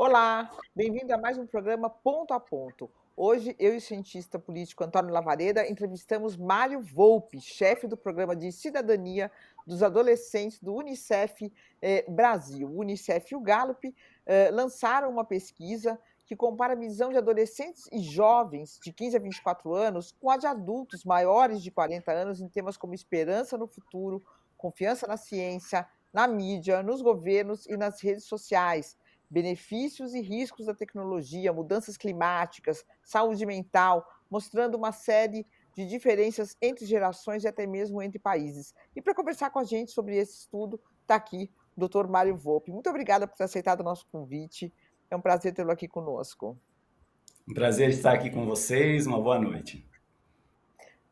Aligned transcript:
Olá, 0.00 0.48
bem-vindo 0.76 1.12
a 1.12 1.18
mais 1.18 1.36
um 1.38 1.44
programa 1.44 1.90
Ponto 1.90 2.32
a 2.32 2.38
Ponto. 2.38 2.88
Hoje, 3.16 3.56
eu 3.58 3.74
e 3.74 3.78
o 3.78 3.80
cientista 3.80 4.38
político 4.38 4.84
Antônio 4.84 5.12
Lavareda 5.12 5.68
entrevistamos 5.68 6.36
Mário 6.36 6.80
Volpe, 6.80 7.40
chefe 7.40 7.88
do 7.88 7.96
programa 7.96 8.36
de 8.36 8.52
cidadania 8.52 9.28
dos 9.66 9.82
adolescentes 9.82 10.60
do 10.60 10.72
Unicef 10.72 11.52
eh, 11.82 12.04
Brasil. 12.08 12.68
O 12.68 12.78
Unicef 12.78 13.32
e 13.32 13.36
o 13.36 13.40
Gallup 13.40 13.92
eh, 14.24 14.50
lançaram 14.52 15.10
uma 15.10 15.24
pesquisa 15.24 15.98
que 16.24 16.36
compara 16.36 16.74
a 16.74 16.76
visão 16.76 17.10
de 17.10 17.18
adolescentes 17.18 17.88
e 17.90 17.98
jovens 17.98 18.78
de 18.80 18.92
15 18.92 19.16
a 19.16 19.20
24 19.20 19.74
anos 19.74 20.14
com 20.20 20.30
a 20.30 20.36
de 20.36 20.46
adultos 20.46 21.04
maiores 21.04 21.60
de 21.60 21.72
40 21.72 22.12
anos 22.12 22.40
em 22.40 22.48
temas 22.48 22.76
como 22.76 22.94
esperança 22.94 23.58
no 23.58 23.66
futuro, 23.66 24.22
confiança 24.56 25.08
na 25.08 25.16
ciência, 25.16 25.88
na 26.12 26.28
mídia, 26.28 26.84
nos 26.84 27.02
governos 27.02 27.66
e 27.66 27.76
nas 27.76 28.00
redes 28.00 28.26
sociais 28.26 28.96
benefícios 29.30 30.14
e 30.14 30.20
riscos 30.20 30.66
da 30.66 30.74
tecnologia, 30.74 31.52
mudanças 31.52 31.96
climáticas, 31.96 32.84
saúde 33.02 33.44
mental, 33.44 34.06
mostrando 34.30 34.76
uma 34.76 34.92
série 34.92 35.46
de 35.74 35.86
diferenças 35.86 36.56
entre 36.60 36.86
gerações 36.86 37.44
e 37.44 37.48
até 37.48 37.66
mesmo 37.66 38.02
entre 38.02 38.18
países. 38.18 38.74
E 38.96 39.02
para 39.02 39.14
conversar 39.14 39.50
com 39.50 39.58
a 39.58 39.64
gente 39.64 39.92
sobre 39.92 40.16
esse 40.16 40.38
estudo, 40.38 40.80
está 41.02 41.14
aqui 41.14 41.50
o 41.76 41.86
Dr. 41.86 42.08
Mário 42.08 42.36
Volpe. 42.36 42.72
Muito 42.72 42.90
obrigada 42.90 43.26
por 43.26 43.36
ter 43.36 43.44
aceitado 43.44 43.80
o 43.80 43.84
nosso 43.84 44.06
convite. 44.10 44.72
É 45.10 45.16
um 45.16 45.20
prazer 45.20 45.54
tê-lo 45.54 45.70
aqui 45.70 45.86
conosco. 45.86 46.58
Um 47.48 47.54
prazer 47.54 47.90
estar 47.90 48.12
aqui 48.12 48.30
com 48.30 48.44
vocês. 48.44 49.06
Uma 49.06 49.20
boa 49.20 49.38
noite. 49.38 49.87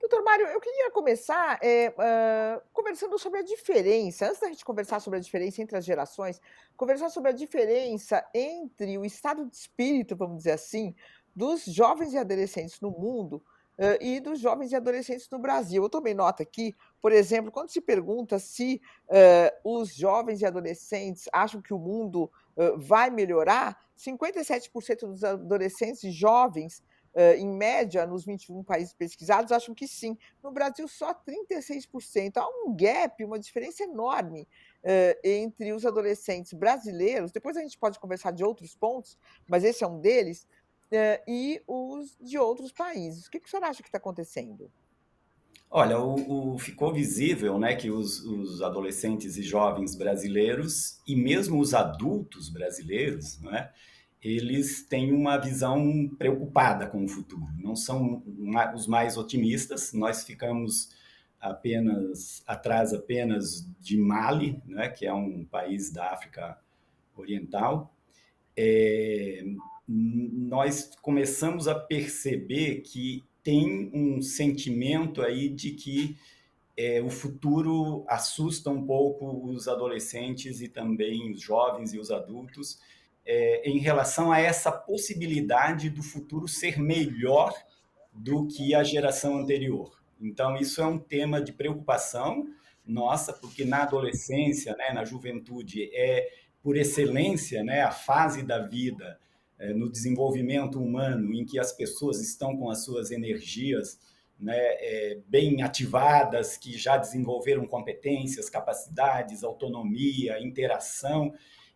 Doutor 0.09 0.23
Mário, 0.23 0.47
eu 0.47 0.61
queria 0.61 0.89
começar 0.93 1.59
é, 1.61 1.89
uh, 1.89 2.63
conversando 2.73 3.19
sobre 3.19 3.41
a 3.41 3.43
diferença, 3.43 4.29
antes 4.29 4.39
da 4.39 4.47
gente 4.47 4.65
conversar 4.65 5.01
sobre 5.01 5.19
a 5.19 5.21
diferença 5.21 5.61
entre 5.61 5.77
as 5.77 5.85
gerações, 5.85 6.41
conversar 6.77 7.11
sobre 7.11 7.31
a 7.31 7.35
diferença 7.35 8.25
entre 8.33 8.97
o 8.99 9.05
estado 9.05 9.45
de 9.45 9.57
espírito, 9.57 10.15
vamos 10.15 10.37
dizer 10.39 10.53
assim, 10.53 10.95
dos 11.35 11.65
jovens 11.65 12.13
e 12.13 12.19
adolescentes 12.19 12.81
no 12.81 12.93
mundo 12.93 13.43
uh, 13.79 14.01
e 14.01 14.21
dos 14.21 14.39
jovens 14.39 14.71
e 14.71 14.77
adolescentes 14.77 15.29
no 15.29 15.41
Brasil. 15.41 15.83
Eu 15.83 15.91
tomei 15.91 16.15
nota 16.15 16.45
aqui, 16.45 16.73
por 17.03 17.11
exemplo, 17.11 17.51
quando 17.51 17.71
se 17.71 17.81
pergunta 17.81 18.39
se 18.39 18.81
uh, 19.09 19.79
os 19.79 19.93
jovens 19.93 20.41
e 20.41 20.47
adolescentes 20.47 21.29
acham 21.33 21.61
que 21.61 21.75
o 21.75 21.79
mundo 21.81 22.31
vai 22.79 23.11
melhorar, 23.11 23.77
57% 23.99 25.01
dos 25.01 25.23
adolescentes 25.23 26.05
e 26.05 26.11
jovens 26.11 26.83
em 27.39 27.47
média, 27.47 28.07
nos 28.07 28.25
21 28.25 28.63
países 28.63 28.93
pesquisados, 28.93 29.51
acham 29.53 29.75
que 29.75 29.89
sim. 29.89 30.17
No 30.43 30.51
Brasil, 30.51 30.87
só 30.87 31.15
36%. 31.15 32.37
Há 32.37 32.47
um 32.47 32.75
gap, 32.77 33.25
uma 33.25 33.39
diferença 33.39 33.85
enorme 33.85 34.47
entre 35.25 35.73
os 35.73 35.87
adolescentes 35.87 36.53
brasileiros. 36.53 37.33
Depois 37.33 37.57
a 37.57 37.61
gente 37.61 37.79
pode 37.79 37.99
conversar 37.99 38.33
de 38.33 38.45
outros 38.45 38.75
pontos, 38.75 39.19
mas 39.49 39.65
esse 39.65 39.83
é 39.83 39.87
um 39.87 39.99
deles, 39.99 40.47
e 41.27 41.61
os 41.67 42.17
de 42.21 42.39
outros 42.39 42.73
países. 42.73 43.27
O 43.27 43.31
que, 43.31 43.41
que 43.41 43.47
o 43.47 43.51
senhor 43.51 43.65
acha 43.65 43.83
que 43.83 43.89
está 43.89 43.99
acontecendo? 43.99 44.71
Olha, 45.69 45.99
o, 45.99 46.55
o, 46.55 46.59
ficou 46.59 46.93
visível 46.93 47.59
né, 47.59 47.75
que 47.75 47.91
os, 47.91 48.21
os, 48.21 48.63
adolescentes 48.63 49.37
e 49.37 49.43
jovens 49.43 49.97
brasileiros, 49.97 51.01
e 51.07 51.17
mesmo 51.17 51.61
os 51.61 51.75
adultos 51.75 52.49
brasileiros, 52.49 53.41
né, 53.41 53.71
eles 54.27 54.83
têm 54.83 55.13
uma 55.13 55.39
visão 55.39 56.09
preocupada 56.19 56.87
com 56.89 57.05
o 57.05 57.09
futuro. 57.09 57.47
Não 57.59 57.77
são 57.77 58.25
os 58.75 58.87
mais 58.89 59.17
otimistas. 59.17 59.93
Nós 59.93 60.25
ficamos 60.25 60.91
apenas 61.41 62.43
atrás 62.45 62.93
apenas 62.93 63.65
de 63.79 63.97
Mali, 63.97 64.61
né, 64.67 64.89
que 64.89 65.07
é 65.07 65.15
um 65.15 65.45
país 65.45 65.93
da 65.93 66.13
África 66.13 66.59
Oriental. 67.17 67.95
É, 68.57 69.45
nós 69.87 70.91
começamos 71.01 71.69
a 71.69 71.75
perceber 71.75 72.81
que 72.81 73.23
tem 73.45 73.91
um 73.95 74.21
sentimento 74.21 75.23
aí 75.23 75.49
de 75.49 75.71
que 75.71 76.17
é, 76.77 77.01
o 77.01 77.09
futuro 77.09 78.05
assusta 78.09 78.71
um 78.71 78.85
pouco 78.85 79.49
os 79.49 79.69
adolescentes 79.69 80.61
e 80.61 80.69
também 80.69 81.31
os 81.31 81.41
jovens 81.41 81.95
e 81.95 81.99
os 81.99 82.11
adultos 82.11 82.81
é, 83.27 83.69
em 83.69 83.79
relação 83.79 84.31
a 84.31 84.39
essa 84.39 84.71
possibilidade 84.71 85.91
do 85.91 86.03
futuro 86.03 86.47
ser 86.47 86.79
melhor 86.79 87.53
do 88.13 88.47
que 88.47 88.75
a 88.75 88.83
geração 88.83 89.37
anterior. 89.39 90.01
Então, 90.21 90.57
isso 90.57 90.81
é 90.81 90.87
um 90.87 90.99
tema 90.99 91.41
de 91.43 91.53
preocupação 91.53 92.47
nossa, 92.87 93.33
porque 93.33 93.65
na 93.65 93.83
adolescência, 93.83 94.75
né, 94.77 94.93
na 94.93 95.05
juventude, 95.05 95.91
é 95.93 96.29
por 96.63 96.77
excelência 96.77 97.65
né, 97.65 97.83
a 97.83 97.91
fase 97.91 98.45
da 98.45 98.61
vida 98.61 99.19
é, 99.59 99.73
no 99.73 99.91
desenvolvimento 99.91 100.81
humano 100.81 101.35
em 101.35 101.45
que 101.45 101.59
as 101.59 101.73
pessoas 101.73 102.21
estão 102.21 102.57
com 102.57 102.71
as 102.71 102.85
suas 102.85 103.11
energias 103.11 103.99
né, 104.39 104.55
é, 104.57 105.19
bem 105.27 105.63
ativadas, 105.63 106.57
que 106.57 106.77
já 106.77 106.97
desenvolveram 106.97 107.67
competências, 107.67 108.51
capacidades, 108.51 109.43
autonomia, 109.43 110.41
interação 110.41 111.33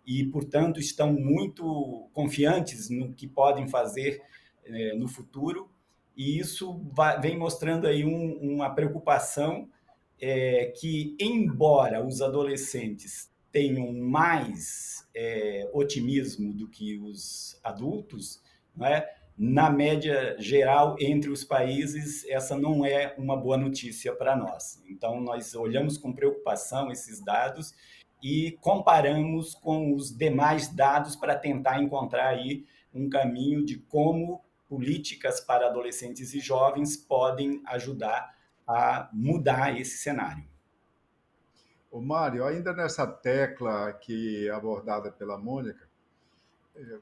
e, 0.06 0.24
portanto, 0.24 0.80
estão 0.80 1.12
muito 1.12 2.08
confiantes 2.12 2.88
no 2.90 3.12
que 3.12 3.26
podem 3.26 3.68
fazer 3.68 4.20
é, 4.64 4.94
no 4.94 5.08
futuro. 5.08 5.70
E 6.16 6.38
isso 6.38 6.80
vai, 6.92 7.20
vem 7.20 7.38
mostrando 7.38 7.86
aí 7.86 8.04
um, 8.04 8.38
uma 8.40 8.70
preocupação 8.70 9.68
é, 10.20 10.66
que, 10.76 11.16
embora 11.18 12.04
os 12.04 12.20
adolescentes 12.20 13.30
tenham 13.50 13.92
mais 13.92 15.08
é, 15.14 15.68
otimismo 15.72 16.52
do 16.52 16.68
que 16.68 16.98
os 16.98 17.58
adultos, 17.62 18.40
é? 18.82 19.08
na 19.36 19.70
média 19.70 20.36
geral 20.38 20.96
entre 21.00 21.30
os 21.30 21.42
países, 21.42 22.26
essa 22.28 22.56
não 22.56 22.84
é 22.84 23.14
uma 23.16 23.36
boa 23.36 23.56
notícia 23.56 24.14
para 24.14 24.36
nós. 24.36 24.82
Então, 24.86 25.18
nós 25.20 25.54
olhamos 25.54 25.96
com 25.96 26.12
preocupação 26.12 26.92
esses 26.92 27.24
dados 27.24 27.72
e 28.22 28.58
comparamos 28.60 29.54
com 29.54 29.94
os 29.94 30.16
demais 30.16 30.68
dados 30.68 31.16
para 31.16 31.36
tentar 31.36 31.82
encontrar 31.82 32.28
aí 32.28 32.66
um 32.92 33.08
caminho 33.08 33.64
de 33.64 33.78
como 33.78 34.44
políticas 34.68 35.40
para 35.40 35.66
adolescentes 35.66 36.32
e 36.34 36.40
jovens 36.40 36.96
podem 36.96 37.62
ajudar 37.66 38.36
a 38.66 39.08
mudar 39.12 39.78
esse 39.78 39.98
cenário. 39.98 40.44
O 41.90 42.00
Mário, 42.00 42.44
ainda 42.44 42.72
nessa 42.72 43.04
tecla 43.04 43.92
que 43.92 44.48
abordada 44.50 45.10
pela 45.10 45.36
Mônica, 45.36 45.88
é, 46.76 46.98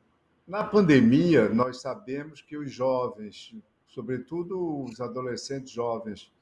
na 0.46 0.64
pandemia 0.64 1.50
nós 1.50 1.82
sabemos 1.82 2.40
que 2.40 2.56
os 2.56 2.72
jovens, 2.72 3.54
sobretudo 3.86 4.84
os 4.84 4.98
adolescentes 4.98 5.70
jovens, 5.70 6.32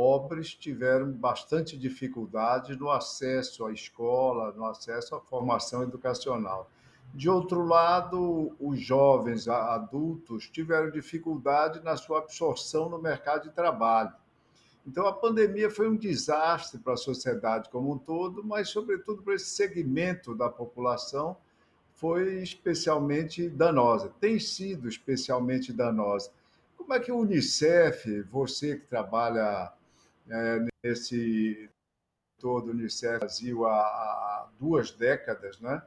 pobres 0.00 0.54
tiveram 0.54 1.12
bastante 1.12 1.76
dificuldade 1.76 2.74
no 2.74 2.90
acesso 2.90 3.66
à 3.66 3.70
escola, 3.70 4.50
no 4.52 4.64
acesso 4.64 5.14
à 5.14 5.20
formação 5.20 5.82
educacional. 5.82 6.70
De 7.12 7.28
outro 7.28 7.66
lado, 7.66 8.56
os 8.58 8.80
jovens 8.80 9.46
adultos 9.46 10.48
tiveram 10.48 10.90
dificuldade 10.90 11.84
na 11.84 11.98
sua 11.98 12.20
absorção 12.20 12.88
no 12.88 12.98
mercado 12.98 13.42
de 13.42 13.54
trabalho. 13.54 14.14
Então, 14.86 15.06
a 15.06 15.12
pandemia 15.12 15.68
foi 15.68 15.86
um 15.86 15.96
desastre 15.96 16.80
para 16.80 16.94
a 16.94 16.96
sociedade 16.96 17.68
como 17.68 17.92
um 17.92 17.98
todo, 17.98 18.42
mas, 18.42 18.70
sobretudo, 18.70 19.22
para 19.22 19.34
esse 19.34 19.50
segmento 19.50 20.34
da 20.34 20.48
população, 20.48 21.36
foi 21.92 22.42
especialmente 22.42 23.50
danosa, 23.50 24.10
tem 24.18 24.40
sido 24.40 24.88
especialmente 24.88 25.74
danosa. 25.74 26.30
Como 26.74 26.94
é 26.94 26.98
que 26.98 27.12
o 27.12 27.18
Unicef, 27.18 28.22
você 28.22 28.78
que 28.78 28.86
trabalha 28.86 29.70
é, 30.30 30.66
nesse 30.82 31.68
todo 32.38 32.70
Unicef 32.70 33.18
Brasil 33.18 33.66
há, 33.66 33.80
há 33.80 34.48
duas 34.58 34.90
décadas, 34.90 35.60
né? 35.60 35.82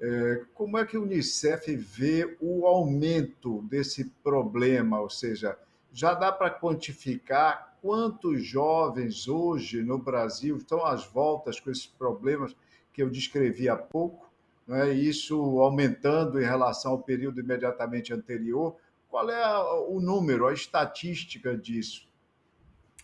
É, 0.00 0.44
como 0.54 0.78
é 0.78 0.84
que 0.86 0.96
o 0.96 1.02
Unicef 1.02 1.74
vê 1.74 2.36
o 2.40 2.66
aumento 2.66 3.62
desse 3.62 4.04
problema? 4.22 5.00
Ou 5.00 5.10
seja, 5.10 5.58
já 5.92 6.14
dá 6.14 6.30
para 6.30 6.50
quantificar 6.50 7.76
quantos 7.82 8.44
jovens 8.44 9.28
hoje 9.28 9.82
no 9.82 9.98
Brasil 9.98 10.56
estão 10.56 10.84
às 10.84 11.04
voltas 11.04 11.58
com 11.58 11.70
esses 11.70 11.86
problemas 11.86 12.54
que 12.92 13.02
eu 13.02 13.10
descrevi 13.10 13.68
há 13.68 13.76
pouco, 13.76 14.28
né? 14.66 14.92
isso 14.92 15.60
aumentando 15.60 16.40
em 16.40 16.44
relação 16.44 16.92
ao 16.92 17.02
período 17.02 17.40
imediatamente 17.40 18.12
anterior. 18.12 18.76
Qual 19.08 19.28
é 19.30 19.58
o 19.88 20.00
número, 20.00 20.46
a 20.46 20.52
estatística 20.52 21.56
disso? 21.56 22.07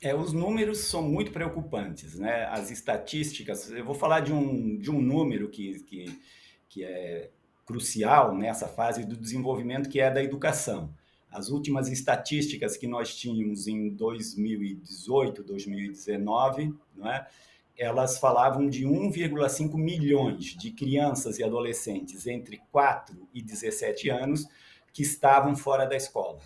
É, 0.04 0.14
os 0.14 0.34
números 0.34 0.80
são 0.80 1.00
muito 1.02 1.32
preocupantes, 1.32 2.14
né? 2.18 2.44
As 2.50 2.70
estatísticas, 2.70 3.70
eu 3.70 3.82
vou 3.82 3.94
falar 3.94 4.20
de 4.20 4.34
um, 4.34 4.76
de 4.76 4.90
um 4.90 5.00
número 5.00 5.48
que, 5.48 5.80
que, 5.84 6.20
que 6.68 6.84
é 6.84 7.30
crucial 7.64 8.36
nessa 8.36 8.68
fase 8.68 9.06
do 9.06 9.16
desenvolvimento, 9.16 9.88
que 9.88 9.98
é 9.98 10.10
da 10.10 10.22
educação. 10.22 10.92
As 11.30 11.48
últimas 11.48 11.88
estatísticas 11.88 12.76
que 12.76 12.86
nós 12.86 13.16
tínhamos 13.16 13.66
em 13.66 13.88
2018, 13.88 15.42
2019, 15.42 16.74
não 16.94 17.10
é? 17.10 17.26
elas 17.74 18.18
falavam 18.18 18.68
de 18.68 18.84
1,5 18.84 19.74
milhões 19.74 20.44
de 20.44 20.70
crianças 20.70 21.38
e 21.38 21.42
adolescentes 21.42 22.26
entre 22.26 22.60
4 22.70 23.26
e 23.32 23.40
17 23.40 24.10
anos 24.10 24.46
que 24.92 25.02
estavam 25.02 25.56
fora 25.56 25.86
da 25.86 25.96
escola. 25.96 26.40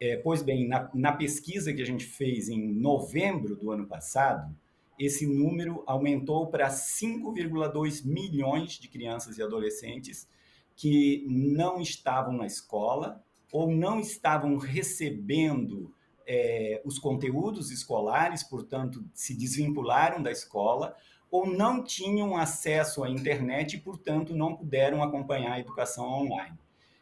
É, 0.00 0.16
pois 0.16 0.42
bem, 0.42 0.66
na, 0.66 0.90
na 0.94 1.12
pesquisa 1.12 1.74
que 1.74 1.82
a 1.82 1.86
gente 1.86 2.06
fez 2.06 2.48
em 2.48 2.72
novembro 2.72 3.54
do 3.54 3.70
ano 3.70 3.86
passado, 3.86 4.50
esse 4.98 5.26
número 5.26 5.82
aumentou 5.86 6.46
para 6.46 6.68
5,2 6.68 8.04
milhões 8.04 8.72
de 8.72 8.88
crianças 8.88 9.36
e 9.36 9.42
adolescentes 9.42 10.26
que 10.74 11.26
não 11.28 11.80
estavam 11.80 12.34
na 12.34 12.46
escola 12.46 13.22
ou 13.52 13.70
não 13.70 14.00
estavam 14.00 14.56
recebendo 14.56 15.92
é, 16.26 16.80
os 16.84 16.98
conteúdos 16.98 17.70
escolares, 17.70 18.42
portanto, 18.42 19.04
se 19.12 19.36
desvincularam 19.36 20.22
da 20.22 20.30
escola, 20.30 20.96
ou 21.30 21.46
não 21.46 21.82
tinham 21.82 22.36
acesso 22.36 23.02
à 23.02 23.10
internet 23.10 23.74
e, 23.74 23.80
portanto, 23.80 24.34
não 24.34 24.56
puderam 24.56 25.02
acompanhar 25.02 25.52
a 25.52 25.60
educação 25.60 26.04
online. 26.04 26.56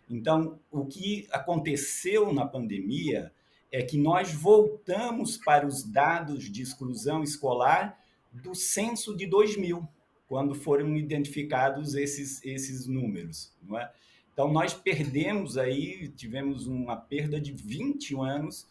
Então, 0.09 0.59
o 0.71 0.87
que 0.87 1.27
aconteceu 1.31 2.33
na 2.33 2.47
pandemia 2.47 3.33
é 3.71 3.83
que 3.83 3.99
nós 3.99 4.33
voltamos 4.33 5.37
para 5.37 5.67
os 5.67 5.83
dados 5.83 6.51
de 6.51 6.63
exclusão 6.63 7.23
escolar 7.23 7.99
do 8.33 8.55
censo 8.55 9.17
de 9.17 9.27
2000, 9.27 9.87
quando 10.27 10.55
foram 10.55 10.97
identificados 10.97 11.95
esses, 11.95 12.43
esses 12.45 12.87
números. 12.87 13.53
Não 13.63 13.79
é? 13.79 13.91
Então, 14.33 14.53
nós 14.53 14.73
perdemos 14.73 15.59
aí, 15.59 16.09
tivemos 16.09 16.67
uma 16.67 16.97
perda 16.97 17.41
de 17.41 17.53
20 17.53 18.15
anos 18.21 18.67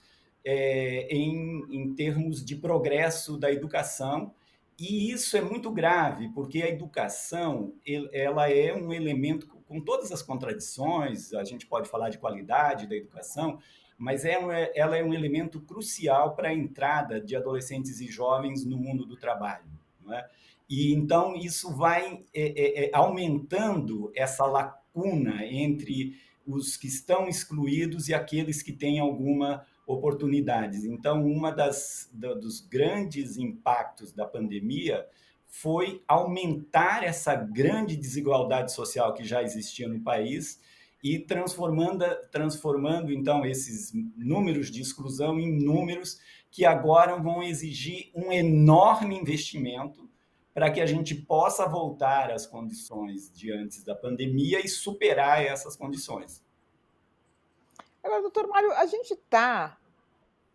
é, 0.46 1.08
em, 1.14 1.66
em 1.70 1.94
termos 1.94 2.44
de 2.44 2.56
progresso 2.56 3.38
da 3.38 3.52
educação, 3.52 4.34
e 4.80 5.12
isso 5.12 5.36
é 5.36 5.42
muito 5.42 5.70
grave, 5.72 6.30
porque 6.30 6.62
a 6.62 6.70
educação 6.70 7.74
ela 8.14 8.50
é 8.50 8.74
um 8.74 8.94
elemento 8.94 9.57
com 9.68 9.82
todas 9.82 10.12
as 10.12 10.22
contradições, 10.22 11.34
a 11.34 11.44
gente 11.44 11.68
pode 11.68 11.90
falar 11.90 12.10
de 12.10 12.18
qualidade 12.18 12.88
da 12.88 12.96
educação, 12.96 13.60
mas 13.98 14.24
ela 14.26 14.58
é, 14.58 14.72
ela 14.76 14.98
é 14.98 15.04
um 15.04 15.14
elemento 15.14 15.60
crucial 15.62 16.36
para 16.36 16.50
a 16.50 16.54
entrada 16.54 17.20
de 17.20 17.36
adolescentes 17.36 18.00
e 18.00 18.08
jovens 18.08 18.64
no 18.64 18.78
mundo 18.78 19.06
do 19.06 19.18
trabalho. 19.18 19.66
É? 20.10 20.26
E 20.70 20.94
então 20.94 21.36
isso 21.36 21.76
vai 21.76 22.24
é, 22.34 22.42
é, 22.42 22.86
é, 22.86 22.90
aumentando 22.94 24.12
essa 24.16 24.46
lacuna 24.46 25.46
entre 25.46 26.16
os 26.46 26.78
que 26.78 26.88
estão 26.88 27.28
excluídos 27.28 28.08
e 28.08 28.14
aqueles 28.14 28.62
que 28.62 28.72
têm 28.72 29.00
alguma 29.00 29.66
oportunidade. 29.86 30.88
Então, 30.88 31.26
uma 31.26 31.52
das 31.52 32.10
da, 32.14 32.34
dos 32.34 32.62
grandes 32.62 33.38
impactos 33.38 34.14
da 34.14 34.26
pandemia 34.26 35.06
foi 35.62 36.04
aumentar 36.08 37.04
essa 37.04 37.34
grande 37.34 37.98
desigualdade 37.98 38.72
social 38.72 39.14
que 39.14 39.24
já 39.24 39.42
existia 39.42 39.88
no 39.88 40.00
país 40.02 40.62
e 41.04 41.18
transformando, 41.18 42.06
transformando 42.32 43.12
então 43.12 43.44
esses 43.44 43.92
números 44.16 44.70
de 44.70 44.82
exclusão 44.82 45.40
em 45.40 45.52
números 45.64 46.20
que 46.52 46.64
agora 46.64 47.16
vão 47.16 47.42
exigir 47.42 48.12
um 48.14 48.32
enorme 48.32 49.18
investimento 49.18 50.08
para 50.54 50.70
que 50.70 50.80
a 50.80 50.86
gente 50.86 51.16
possa 51.16 51.68
voltar 51.68 52.32
às 52.32 52.46
condições 52.46 53.32
de 53.32 53.52
antes 53.52 53.84
da 53.84 53.96
pandemia 53.96 54.64
e 54.64 54.68
superar 54.68 55.44
essas 55.44 55.76
condições. 55.76 56.44
Agora, 58.04 58.22
doutor 58.22 58.48
Mário, 58.48 58.72
a 58.74 58.86
gente 58.86 59.14
está 59.14 59.78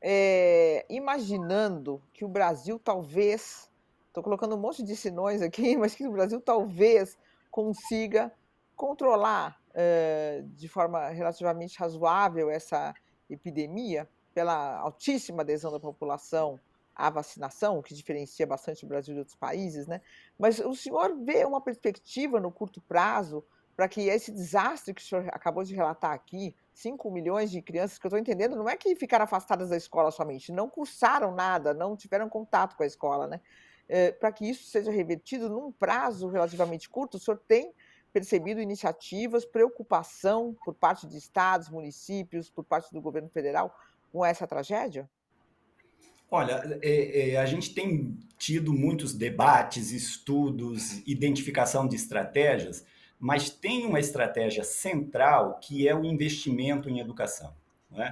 é, 0.01 0.87
imaginando 0.89 2.01
que 2.13 2.25
o 2.25 2.29
Brasil 2.29 2.79
talvez 2.79 3.72
Estou 4.13 4.23
colocando 4.23 4.55
um 4.55 4.59
monte 4.59 4.83
de 4.83 4.95
sinões 4.95 5.41
aqui, 5.41 5.75
mas 5.79 5.95
que 5.95 6.07
o 6.07 6.13
Brasil 6.13 6.39
talvez 6.39 7.17
consiga 7.51 8.31
controlar 8.77 9.59
uh, 9.71 10.47
de 10.49 10.69
forma 10.69 11.09
relativamente 11.09 11.79
razoável 11.79 12.51
essa 12.51 12.93
epidemia 13.31 14.07
pela 14.35 14.77
altíssima 14.81 15.41
adesão 15.41 15.73
da 15.73 15.81
população 15.81 16.61
à 16.95 17.09
vacinação, 17.09 17.79
o 17.79 17.83
que 17.83 17.95
diferencia 17.95 18.47
bastante 18.47 18.85
o 18.85 18.89
Brasil 18.89 19.15
de 19.15 19.21
outros 19.21 19.37
países, 19.37 19.87
né? 19.87 20.03
Mas 20.39 20.59
o 20.59 20.75
senhor 20.75 21.17
vê 21.25 21.47
uma 21.47 21.63
perspectiva 21.63 22.39
no 22.39 22.53
curto 22.53 22.83
prazo 22.83 23.43
para 23.75 23.89
que 23.89 24.09
esse 24.09 24.31
desastre 24.31 24.93
que 24.93 25.01
o 25.01 25.05
senhor 25.05 25.27
acabou 25.33 25.65
de 25.65 25.75
relatar 25.75 26.13
aqui, 26.13 26.55
5 26.75 27.11
milhões 27.11 27.51
de 27.51 27.63
crianças, 27.63 27.99
que 27.99 28.05
eu 28.05 28.11
estou 28.11 28.19
entendendo, 28.19 28.57
não 28.57 28.69
é 28.69 28.77
que 28.77 28.95
ficaram 28.95 29.25
afastadas 29.25 29.71
da 29.71 29.77
escola 29.79 30.11
somente, 30.11 30.53
não 30.53 30.69
cursaram 30.69 31.35
nada, 31.35 31.73
não 31.73 31.97
tiveram 31.97 32.29
contato 32.29 32.77
com 32.77 32.83
a 32.83 32.87
escola, 32.87 33.27
né? 33.27 33.41
Eh, 33.95 34.11
para 34.11 34.33
que 34.33 34.49
isso 34.49 34.65
seja 34.71 34.91
revertido 34.91 35.51
num 35.51 35.71
prazo 35.71 36.27
relativamente 36.27 36.89
curto, 36.89 37.19
o 37.19 37.21
senhor 37.21 37.37
tem 37.47 37.75
percebido 38.11 38.59
iniciativas, 38.59 39.45
preocupação 39.45 40.57
por 40.65 40.73
parte 40.73 41.07
de 41.07 41.19
estados, 41.19 41.69
municípios, 41.69 42.49
por 42.49 42.65
parte 42.65 42.91
do 42.91 43.03
governo 43.03 43.29
federal 43.29 43.77
com 44.11 44.25
essa 44.25 44.47
tragédia? 44.47 45.11
Olha, 46.31 46.79
é, 46.81 47.33
é, 47.33 47.37
a 47.37 47.45
gente 47.45 47.75
tem 47.75 48.19
tido 48.39 48.73
muitos 48.73 49.13
debates, 49.13 49.91
estudos, 49.91 51.07
identificação 51.07 51.87
de 51.87 51.95
estratégias, 51.95 52.87
mas 53.21 53.51
tem 53.51 53.85
uma 53.85 54.01
estratégia 54.01 54.65
central 54.65 55.61
que 55.61 55.87
é 55.87 55.95
o 55.95 56.03
investimento 56.03 56.89
em 56.89 56.99
educação. 56.99 57.55
Não 57.91 58.03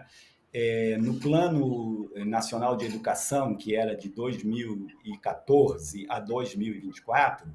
é? 0.52 0.96
no 0.98 1.18
Plano 1.18 2.10
Nacional 2.26 2.76
de 2.76 2.86
Educação, 2.86 3.54
que 3.56 3.74
era 3.74 3.96
de 3.96 4.08
2014 4.08 6.06
a 6.08 6.18
2024, 6.20 7.48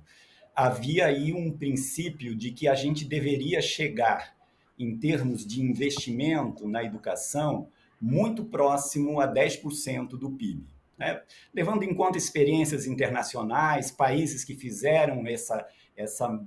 havia 0.56 1.08
aí 1.08 1.34
um 1.34 1.52
princípio 1.52 2.36
de 2.36 2.52
que 2.52 2.68
a 2.68 2.76
gente 2.76 3.06
deveria 3.06 3.62
chegar, 3.62 4.36
em 4.78 4.98
termos 4.98 5.46
de 5.46 5.62
investimento 5.62 6.68
na 6.68 6.84
educação, 6.84 7.70
muito 8.00 8.44
próximo 8.46 9.20
a 9.20 9.28
10% 9.28 10.10
do 10.10 10.32
PIB. 10.32 10.66
Né? 10.98 11.22
Levando 11.54 11.84
em 11.84 11.94
conta 11.94 12.18
experiências 12.18 12.86
internacionais, 12.86 13.92
países 13.92 14.44
que 14.44 14.56
fizeram 14.56 15.26
essa, 15.28 15.66
essa 15.96 16.42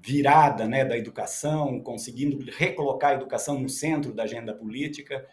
virada 0.00 0.66
né, 0.66 0.84
da 0.84 0.96
educação, 0.96 1.80
conseguindo 1.80 2.38
recolocar 2.56 3.10
a 3.10 3.14
educação 3.14 3.60
no 3.60 3.68
centro 3.68 4.12
da 4.12 4.24
agenda 4.24 4.54
política. 4.54 5.26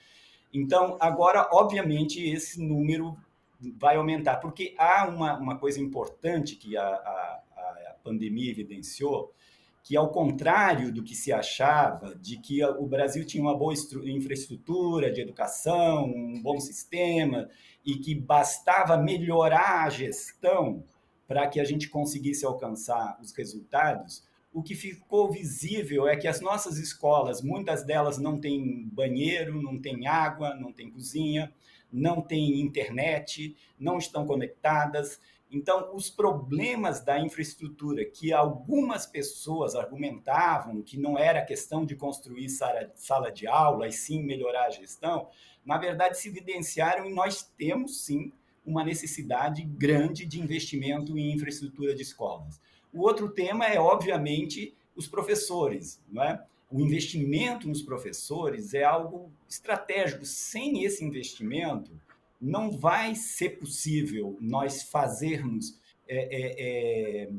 Então, 0.54 0.98
agora, 1.00 1.50
obviamente, 1.52 2.22
esse 2.24 2.62
número 2.62 3.18
vai 3.78 3.96
aumentar, 3.96 4.38
porque 4.38 4.76
há 4.78 5.08
uma, 5.08 5.38
uma 5.38 5.58
coisa 5.58 5.80
importante 5.80 6.56
que 6.56 6.78
a, 6.78 6.84
a, 6.84 7.42
a 7.58 7.96
pandemia 8.04 8.52
evidenciou, 8.52 9.34
que 9.84 9.96
ao 9.96 10.10
contrário 10.10 10.92
do 10.92 11.02
que 11.02 11.16
se 11.16 11.32
achava, 11.32 12.14
de 12.16 12.38
que 12.38 12.64
o 12.64 12.86
Brasil 12.86 13.26
tinha 13.26 13.42
uma 13.42 13.58
boa 13.58 13.74
infraestrutura 14.04 15.12
de 15.12 15.22
educação, 15.22 16.06
um 16.06 16.42
bom 16.42 16.60
sistema, 16.60 17.50
e 17.86 17.96
que 17.96 18.14
bastava 18.14 18.98
melhorar 18.98 19.86
a 19.86 19.90
gestão 19.90 20.84
para 21.26 21.48
que 21.48 21.60
a 21.60 21.64
gente 21.64 21.90
conseguisse 21.90 22.46
alcançar 22.46 23.18
os 23.22 23.32
resultados, 23.32 24.27
o 24.52 24.64
que 24.64 24.76
ficou 24.76 25.32
visível 25.32 26.08
é 26.08 26.16
que 26.16 26.28
as 26.28 26.42
nossas 26.42 26.78
escolas, 26.78 27.42
muitas 27.42 27.84
delas 27.84 28.18
não 28.18 28.40
têm 28.40 28.88
banheiro, 28.92 29.62
não 29.62 29.80
têm 29.80 30.08
água, 30.08 30.56
não 30.56 30.72
têm 30.72 30.90
cozinha, 30.90 31.54
não 31.92 32.22
têm 32.22 32.60
internet, 32.60 33.56
não 33.80 33.98
estão 33.98 34.26
conectadas. 34.26 35.20
Então, 35.50 35.96
os 35.96 36.10
problemas 36.10 37.04
da 37.04 37.20
infraestrutura 37.20 38.04
que 38.04 38.34
algumas 38.34 39.06
pessoas 39.06 39.76
argumentavam 39.76 40.82
que 40.82 40.98
não 40.98 41.18
era 41.18 41.46
questão 41.46 41.86
de 41.86 41.96
construir 41.96 42.50
sala 42.50 43.32
de 43.32 43.48
aula 43.48 43.88
e 43.88 43.92
sim 43.92 44.24
melhorar 44.24 44.66
a 44.66 44.72
gestão, 44.72 45.30
na 45.66 45.78
verdade 45.78 46.18
se 46.18 46.28
evidenciaram 46.28 47.06
e 47.06 47.14
nós 47.14 47.44
temos 47.58 48.06
sim 48.06 48.32
uma 48.66 48.84
necessidade 48.84 49.64
grande 49.64 50.26
de 50.26 50.42
investimento 50.42 51.18
em 51.18 51.34
infraestrutura 51.34 51.96
de 51.96 52.02
escolas. 52.02 52.60
O 52.98 53.02
outro 53.02 53.30
tema 53.30 53.66
é, 53.68 53.80
obviamente, 53.80 54.74
os 54.96 55.08
professores. 55.08 56.02
Não 56.12 56.24
é? 56.24 56.44
O 56.70 56.82
investimento 56.82 57.68
nos 57.70 57.84
professores 57.84 58.74
é 58.74 58.84
algo 58.84 59.32
estratégico. 59.48 60.26
Sem 60.26 60.84
esse 60.84 61.06
investimento, 61.06 61.92
não 62.42 62.72
vai 62.72 63.14
ser 63.14 63.60
possível 63.60 64.36
nós 64.42 64.82
fazermos, 64.82 65.80
é, 66.08 66.18
é, 66.18 66.56
é, 67.26 67.30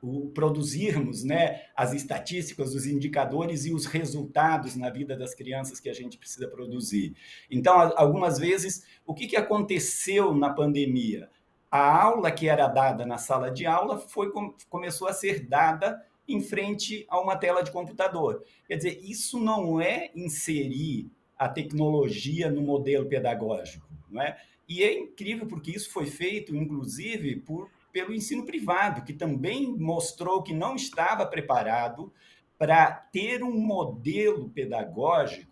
o, 0.00 0.30
produzirmos 0.30 1.22
né, 1.22 1.66
as 1.76 1.92
estatísticas, 1.92 2.74
os 2.74 2.86
indicadores 2.86 3.66
e 3.66 3.72
os 3.74 3.84
resultados 3.84 4.76
na 4.76 4.88
vida 4.88 5.14
das 5.14 5.34
crianças 5.34 5.78
que 5.78 5.90
a 5.90 5.94
gente 5.94 6.16
precisa 6.16 6.48
produzir. 6.48 7.14
Então, 7.50 7.78
algumas 7.96 8.38
vezes, 8.38 8.84
o 9.06 9.12
que, 9.12 9.26
que 9.26 9.36
aconteceu 9.36 10.34
na 10.34 10.48
pandemia? 10.48 11.30
A 11.72 12.02
aula 12.02 12.30
que 12.30 12.50
era 12.50 12.68
dada 12.68 13.06
na 13.06 13.16
sala 13.16 13.50
de 13.50 13.64
aula 13.64 13.98
foi, 13.98 14.30
começou 14.68 15.08
a 15.08 15.12
ser 15.14 15.48
dada 15.48 16.04
em 16.28 16.38
frente 16.38 17.06
a 17.08 17.18
uma 17.18 17.34
tela 17.34 17.62
de 17.62 17.70
computador. 17.70 18.44
Quer 18.68 18.76
dizer, 18.76 19.00
isso 19.02 19.40
não 19.40 19.80
é 19.80 20.10
inserir 20.14 21.10
a 21.34 21.48
tecnologia 21.48 22.50
no 22.50 22.60
modelo 22.60 23.08
pedagógico, 23.08 23.88
não 24.10 24.20
é? 24.20 24.38
E 24.68 24.82
é 24.82 24.98
incrível 24.98 25.46
porque 25.46 25.70
isso 25.70 25.90
foi 25.90 26.04
feito, 26.04 26.54
inclusive, 26.54 27.36
por, 27.36 27.70
pelo 27.90 28.12
ensino 28.12 28.44
privado, 28.44 29.02
que 29.02 29.14
também 29.14 29.74
mostrou 29.74 30.42
que 30.42 30.52
não 30.52 30.76
estava 30.76 31.24
preparado 31.24 32.12
para 32.58 32.90
ter 32.90 33.42
um 33.42 33.58
modelo 33.58 34.50
pedagógico 34.50 35.51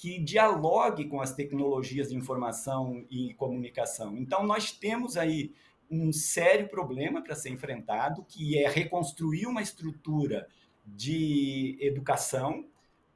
que 0.00 0.18
dialogue 0.18 1.04
com 1.04 1.20
as 1.20 1.34
tecnologias 1.34 2.08
de 2.08 2.16
informação 2.16 3.04
e 3.10 3.34
comunicação. 3.34 4.16
Então, 4.16 4.46
nós 4.46 4.72
temos 4.72 5.14
aí 5.14 5.52
um 5.90 6.10
sério 6.10 6.70
problema 6.70 7.20
para 7.20 7.34
ser 7.34 7.50
enfrentado, 7.50 8.24
que 8.26 8.56
é 8.56 8.66
reconstruir 8.66 9.46
uma 9.46 9.60
estrutura 9.60 10.48
de 10.86 11.76
educação, 11.82 12.64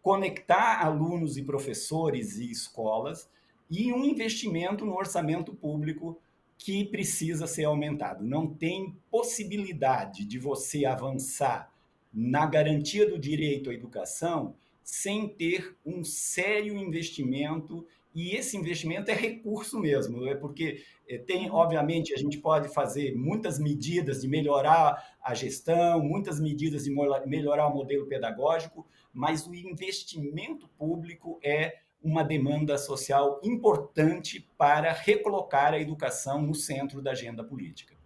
conectar 0.03 0.85
alunos 0.85 1.39
e 1.39 1.43
professores 1.43 2.37
e 2.37 2.51
escolas 2.51 3.31
e 3.71 3.91
um 3.91 4.05
investimento 4.05 4.85
no 4.85 4.95
orçamento 4.95 5.55
público 5.55 6.21
que 6.59 6.85
precisa 6.85 7.47
ser 7.47 7.65
aumentado. 7.65 8.23
Não 8.23 8.47
tem 8.47 8.95
possibilidade 9.11 10.27
de 10.27 10.39
você 10.39 10.85
avançar 10.85 11.73
na 12.13 12.45
garantia 12.45 13.09
do 13.09 13.19
direito 13.19 13.71
à 13.71 13.75
educação 13.75 14.55
sem 14.85 15.27
ter 15.27 15.77
um 15.85 16.05
sério 16.05 16.77
investimento 16.77 17.87
e 18.15 18.37
esse 18.37 18.57
investimento 18.57 19.11
é 19.11 19.15
recurso 19.15 19.81
mesmo, 19.81 20.25
é 20.29 20.37
porque 20.37 20.85
eh, 21.09 21.19
tem, 21.19 21.51
obviamente, 21.51 22.15
a 22.15 22.17
gente 22.17 22.39
pode 22.39 22.73
fazer 22.73 23.13
muitas 23.17 23.59
medidas 23.59 24.21
de 24.21 24.29
melhorar 24.29 25.17
a 25.21 25.35
gestão, 25.35 26.01
muitas 26.01 26.39
medidas 26.39 26.85
de 26.85 26.95
melhorar 27.27 27.67
o 27.67 27.75
modelo 27.75 28.07
pedagógico, 28.07 28.87
mas 29.13 29.49
o 29.49 29.55
investimento 29.55 30.69
público 30.79 31.41
é 31.43 31.81
uma 32.01 32.23
demanda 32.23 32.79
social 32.79 33.41
importante 33.43 34.49
para 34.57 34.93
recolocar 34.93 35.73
a 35.73 35.81
educação 35.81 36.41
no 36.41 36.55
centro 36.55 37.03
da 37.03 37.13
agenda 37.13 37.43
política. 37.43 37.97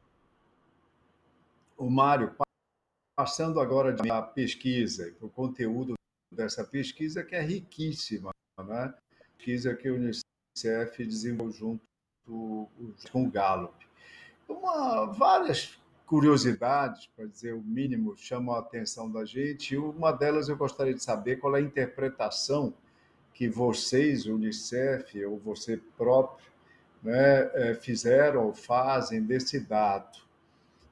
O 1.76 1.90
Mário, 1.90 2.34
passando 3.14 3.60
agora 3.60 3.92
da 3.92 4.22
pesquisa, 4.22 5.12
para 5.18 5.26
o 5.26 5.30
conteúdo 5.30 5.97
dessa 6.30 6.64
pesquisa, 6.64 7.24
que 7.24 7.34
é 7.34 7.40
riquíssima, 7.40 8.32
né? 8.58 8.94
pesquisa 9.36 9.74
que 9.74 9.90
o 9.90 9.94
Unicef 9.94 11.04
desenvolveu 11.04 11.52
junto 12.26 12.68
com 13.10 13.24
o 13.24 13.30
Gallup. 13.30 13.86
Uma, 14.48 15.06
várias 15.06 15.78
curiosidades, 16.06 17.06
para 17.14 17.26
dizer 17.26 17.54
o 17.54 17.62
mínimo, 17.62 18.16
chamam 18.16 18.54
a 18.54 18.60
atenção 18.60 19.10
da 19.10 19.24
gente. 19.24 19.74
E 19.74 19.78
uma 19.78 20.10
delas 20.10 20.48
eu 20.48 20.56
gostaria 20.56 20.94
de 20.94 21.02
saber 21.02 21.36
qual 21.36 21.54
é 21.56 21.58
a 21.58 21.62
interpretação 21.62 22.74
que 23.32 23.48
vocês, 23.48 24.26
Unicef, 24.26 25.24
ou 25.24 25.38
você 25.38 25.76
próprio, 25.96 26.48
né, 27.02 27.50
é, 27.54 27.74
fizeram 27.74 28.46
ou 28.46 28.54
fazem 28.54 29.22
desse 29.22 29.60
dado, 29.60 30.18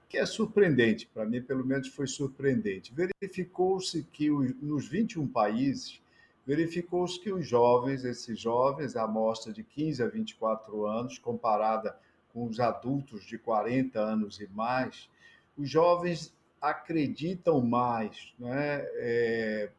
que 0.09 0.19
é 0.19 0.27
surpreendente, 0.27 1.09
para 1.13 1.25
mim, 1.25 1.43
pelo 1.43 1.65
menos, 1.65 1.89
foi 1.89 2.07
surpreendente. 2.07 2.93
Verificou-se 2.95 4.03
que 4.13 4.31
nos 4.31 4.89
21 4.89 5.27
países 5.27 6.01
verificou-se 6.47 7.19
que 7.19 7.33
os 7.33 7.47
jovens, 7.47 8.05
esses 8.05 8.39
jovens, 8.39 8.95
a 8.95 9.03
amostra 9.03 9.53
de 9.53 9.65
15 9.65 10.03
a 10.03 10.07
24 10.07 10.87
anos, 10.87 11.19
comparada 11.19 11.99
com 12.33 12.47
os 12.47 12.61
adultos 12.61 13.25
de 13.25 13.37
40 13.37 13.99
anos 13.99 14.41
e 14.41 14.47
mais, 14.53 15.11
os 15.59 15.69
jovens 15.69 16.33
acreditam 16.61 17.61
mais, 17.61 18.33
né? 18.39 18.83
É, 18.95 19.71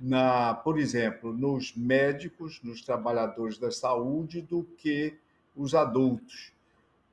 na, 0.00 0.54
por 0.54 0.78
exemplo, 0.78 1.32
nos 1.32 1.76
médicos, 1.76 2.60
nos 2.62 2.82
trabalhadores 2.82 3.58
da 3.58 3.70
saúde, 3.70 4.40
do 4.40 4.64
que 4.78 5.14
os 5.54 5.74
adultos. 5.74 6.52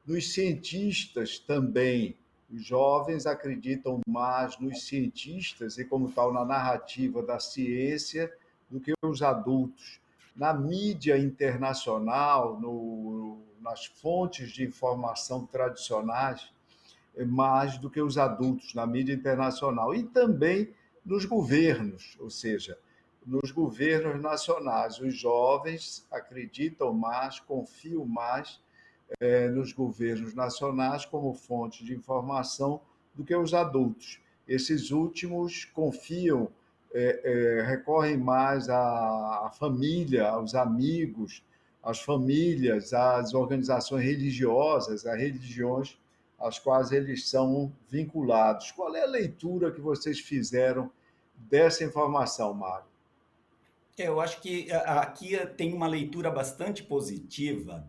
Nos 0.07 0.33
cientistas 0.33 1.37
também, 1.37 2.15
os 2.51 2.65
jovens 2.65 3.25
acreditam 3.25 4.01
mais 4.07 4.57
nos 4.59 4.87
cientistas 4.87 5.77
e, 5.77 5.85
como 5.85 6.11
tal, 6.11 6.33
na 6.33 6.43
narrativa 6.43 7.21
da 7.21 7.39
ciência 7.39 8.33
do 8.69 8.79
que 8.79 8.93
os 9.03 9.21
adultos. 9.21 9.99
Na 10.35 10.53
mídia 10.53 11.17
internacional, 11.17 12.59
no, 12.59 13.39
nas 13.61 13.85
fontes 13.85 14.51
de 14.51 14.63
informação 14.63 15.45
tradicionais, 15.45 16.51
é 17.15 17.25
mais 17.25 17.77
do 17.77 17.89
que 17.89 18.01
os 18.01 18.17
adultos 18.17 18.73
na 18.73 18.87
mídia 18.87 19.13
internacional. 19.13 19.93
E 19.93 20.03
também 20.03 20.73
nos 21.05 21.25
governos, 21.25 22.15
ou 22.19 22.29
seja, 22.29 22.79
nos 23.25 23.51
governos 23.51 24.21
nacionais. 24.21 24.99
Os 24.99 25.15
jovens 25.15 26.07
acreditam 26.11 26.93
mais, 26.93 27.39
confiam 27.39 28.05
mais 28.05 28.59
é, 29.19 29.47
nos 29.49 29.73
governos 29.73 30.33
nacionais 30.33 31.05
como 31.05 31.33
fonte 31.33 31.83
de 31.83 31.93
informação 31.93 32.81
do 33.13 33.23
que 33.23 33.35
os 33.35 33.53
adultos. 33.53 34.19
Esses 34.47 34.91
últimos 34.91 35.65
confiam 35.65 36.49
é, 36.93 37.21
é, 37.23 37.61
recorrem 37.63 38.17
mais 38.17 38.69
à, 38.69 39.45
à 39.45 39.51
família, 39.51 40.27
aos 40.27 40.55
amigos, 40.55 41.43
às 41.83 42.01
famílias, 42.01 42.93
às 42.93 43.33
organizações 43.33 44.03
religiosas, 44.03 45.05
às 45.05 45.17
religiões 45.17 45.97
às 46.39 46.57
quais 46.57 46.91
eles 46.91 47.27
são 47.27 47.71
vinculados. 47.89 48.71
Qual 48.71 48.95
é 48.95 49.03
a 49.03 49.07
leitura 49.07 49.71
que 49.71 49.81
vocês 49.81 50.19
fizeram 50.19 50.89
dessa 51.35 51.83
informação, 51.83 52.53
Mário? 52.53 52.87
É, 53.97 54.07
eu 54.07 54.21
acho 54.21 54.39
que 54.41 54.71
aqui 54.71 55.37
tem 55.57 55.73
uma 55.73 55.87
leitura 55.87 56.31
bastante 56.31 56.81
positiva 56.81 57.85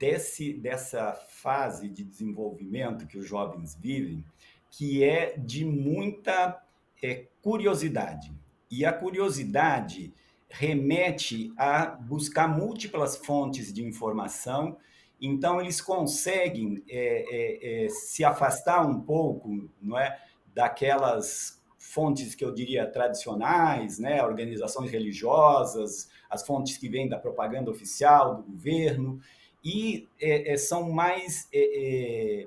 desse, 0.00 0.54
dessa 0.54 1.12
fase 1.28 1.90
de 1.90 2.02
desenvolvimento 2.02 3.06
que 3.06 3.18
os 3.18 3.28
jovens 3.28 3.76
vivem, 3.78 4.24
que 4.70 5.04
é 5.04 5.36
de 5.36 5.62
muita 5.62 6.58
é 7.02 7.26
curiosidade. 7.42 8.32
E 8.70 8.86
a 8.86 8.92
curiosidade 8.92 10.14
remete 10.48 11.52
a 11.56 11.86
buscar 11.86 12.48
múltiplas 12.48 13.16
fontes 13.16 13.72
de 13.72 13.84
informação. 13.84 14.78
Então, 15.20 15.60
eles 15.60 15.82
conseguem 15.82 16.82
é, 16.88 17.24
é, 17.28 17.84
é, 17.84 17.88
se 17.90 18.24
afastar 18.24 18.86
um 18.86 19.00
pouco 19.00 19.68
não 19.82 19.98
é, 19.98 20.18
daquelas 20.54 21.60
fontes 21.78 22.34
que 22.34 22.44
eu 22.44 22.52
diria 22.52 22.86
tradicionais, 22.86 23.98
né, 23.98 24.22
organizações 24.22 24.90
religiosas, 24.90 26.08
as 26.28 26.46
fontes 26.46 26.78
que 26.78 26.88
vêm 26.88 27.08
da 27.08 27.18
propaganda 27.18 27.70
oficial 27.70 28.36
do 28.36 28.42
governo, 28.44 29.20
e 29.64 30.08
é, 30.20 30.52
é, 30.52 30.56
são 30.56 30.90
mais 30.90 31.48
é, 31.52 32.46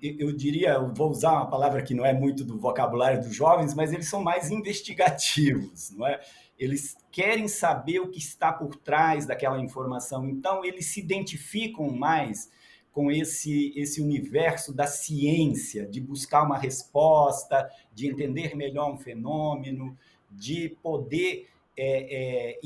eu 0.00 0.32
diria, 0.32 0.78
vou 0.78 1.10
usar 1.10 1.32
uma 1.32 1.46
palavra 1.46 1.82
que 1.82 1.92
não 1.92 2.06
é 2.06 2.12
muito 2.14 2.42
do 2.42 2.58
vocabulário 2.58 3.20
dos 3.20 3.34
jovens, 3.34 3.74
mas 3.74 3.92
eles 3.92 4.08
são 4.08 4.22
mais 4.22 4.50
investigativos, 4.50 5.90
não 5.96 6.06
é? 6.06 6.20
Eles 6.58 6.96
querem 7.12 7.46
saber 7.48 8.00
o 8.00 8.08
que 8.08 8.18
está 8.18 8.50
por 8.50 8.76
trás 8.76 9.26
daquela 9.26 9.60
informação, 9.60 10.26
então 10.26 10.64
eles 10.64 10.86
se 10.86 11.00
identificam 11.00 11.90
mais 11.90 12.50
com 12.92 13.10
esse 13.10 13.72
esse 13.76 14.00
universo 14.00 14.72
da 14.72 14.86
ciência, 14.86 15.86
de 15.86 16.00
buscar 16.00 16.44
uma 16.44 16.56
resposta, 16.56 17.68
de 17.92 18.08
entender 18.08 18.54
melhor 18.56 18.90
um 18.90 18.96
fenômeno, 18.96 19.98
de 20.30 20.70
poder 20.82 21.48
é, 21.76 22.56
é, 22.56 22.60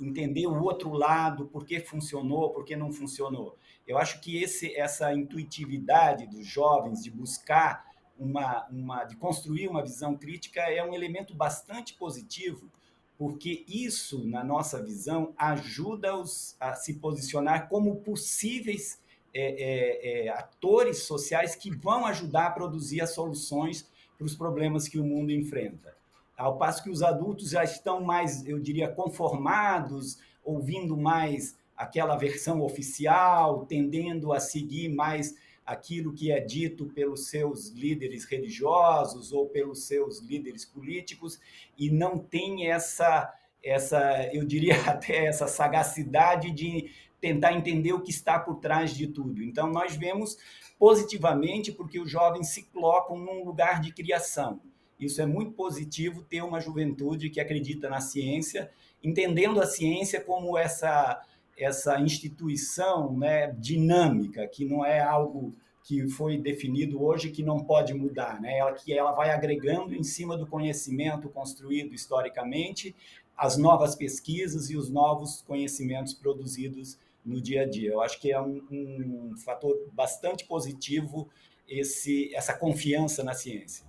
entender 0.00 0.46
o 0.46 0.62
outro 0.62 0.92
lado, 0.92 1.46
por 1.46 1.64
que 1.64 1.80
funcionou, 1.80 2.50
por 2.50 2.64
que 2.64 2.76
não 2.76 2.92
funcionou. 2.92 3.56
Eu 3.86 3.98
acho 3.98 4.20
que 4.20 4.42
esse, 4.42 4.74
essa 4.74 5.12
intuitividade 5.12 6.26
dos 6.26 6.46
jovens 6.46 7.02
de 7.02 7.10
buscar 7.10 7.84
uma, 8.18 8.66
uma, 8.68 9.04
de 9.04 9.16
construir 9.16 9.68
uma 9.68 9.82
visão 9.82 10.16
crítica 10.16 10.60
é 10.60 10.82
um 10.84 10.94
elemento 10.94 11.34
bastante 11.34 11.94
positivo, 11.94 12.70
porque 13.18 13.64
isso, 13.68 14.24
na 14.24 14.42
nossa 14.42 14.82
visão, 14.82 15.34
ajuda-os 15.36 16.56
a 16.58 16.74
se 16.74 16.94
posicionar 16.94 17.68
como 17.68 17.96
possíveis 17.96 19.00
é, 19.32 19.42
é, 19.42 20.26
é, 20.26 20.28
atores 20.28 21.02
sociais 21.02 21.56
que 21.56 21.70
vão 21.70 22.06
ajudar 22.06 22.46
a 22.46 22.50
produzir 22.50 23.00
as 23.00 23.14
soluções 23.14 23.88
para 24.16 24.26
os 24.26 24.36
problemas 24.36 24.86
que 24.86 24.98
o 24.98 25.04
mundo 25.04 25.32
enfrenta. 25.32 25.96
Ao 26.36 26.58
passo 26.58 26.82
que 26.82 26.90
os 26.90 27.02
adultos 27.02 27.50
já 27.50 27.62
estão 27.62 28.00
mais, 28.02 28.46
eu 28.46 28.58
diria, 28.58 28.88
conformados, 28.88 30.18
ouvindo 30.44 30.96
mais 30.96 31.56
aquela 31.76 32.16
versão 32.16 32.60
oficial, 32.62 33.66
tendendo 33.66 34.32
a 34.32 34.40
seguir 34.40 34.88
mais 34.88 35.34
aquilo 35.64 36.12
que 36.12 36.30
é 36.30 36.40
dito 36.40 36.86
pelos 36.86 37.28
seus 37.28 37.70
líderes 37.70 38.24
religiosos 38.24 39.32
ou 39.32 39.48
pelos 39.48 39.86
seus 39.86 40.20
líderes 40.20 40.64
políticos 40.64 41.40
e 41.78 41.90
não 41.90 42.18
tem 42.18 42.70
essa 42.70 43.32
essa, 43.64 44.28
eu 44.30 44.44
diria 44.44 44.74
até 44.86 45.24
essa 45.24 45.48
sagacidade 45.48 46.50
de 46.50 46.90
tentar 47.20 47.54
entender 47.54 47.94
o 47.94 48.02
que 48.02 48.10
está 48.10 48.38
por 48.38 48.56
trás 48.56 48.94
de 48.94 49.06
tudo. 49.06 49.42
Então 49.42 49.70
nós 49.70 49.96
vemos 49.96 50.36
positivamente 50.78 51.72
porque 51.72 51.98
os 51.98 52.10
jovens 52.10 52.48
se 52.48 52.64
colocam 52.64 53.16
num 53.16 53.42
lugar 53.42 53.80
de 53.80 53.92
criação. 53.92 54.60
Isso 55.04 55.20
é 55.20 55.26
muito 55.26 55.52
positivo 55.52 56.22
ter 56.22 56.42
uma 56.42 56.60
juventude 56.60 57.30
que 57.30 57.40
acredita 57.40 57.88
na 57.88 58.00
ciência, 58.00 58.70
entendendo 59.02 59.60
a 59.60 59.66
ciência 59.66 60.20
como 60.20 60.56
essa 60.56 61.22
essa 61.56 62.00
instituição 62.00 63.16
né, 63.16 63.52
dinâmica, 63.52 64.44
que 64.48 64.64
não 64.64 64.84
é 64.84 65.00
algo 65.00 65.52
que 65.84 66.08
foi 66.08 66.38
definido 66.38 67.02
hoje 67.02 67.30
que 67.30 67.42
não 67.42 67.60
pode 67.60 67.92
mudar, 67.92 68.40
né? 68.40 68.58
Ela 68.58 68.72
que 68.72 68.92
ela 68.92 69.12
vai 69.12 69.30
agregando 69.30 69.94
em 69.94 70.02
cima 70.02 70.36
do 70.36 70.46
conhecimento 70.46 71.28
construído 71.28 71.94
historicamente, 71.94 72.96
as 73.36 73.56
novas 73.58 73.94
pesquisas 73.94 74.70
e 74.70 74.76
os 74.76 74.88
novos 74.88 75.42
conhecimentos 75.42 76.14
produzidos 76.14 76.98
no 77.24 77.40
dia 77.40 77.62
a 77.62 77.66
dia. 77.66 77.90
Eu 77.90 78.00
acho 78.00 78.18
que 78.18 78.32
é 78.32 78.40
um, 78.40 78.62
um 78.70 79.36
fator 79.36 79.76
bastante 79.92 80.44
positivo 80.46 81.28
esse 81.68 82.34
essa 82.34 82.54
confiança 82.54 83.22
na 83.22 83.34
ciência. 83.34 83.84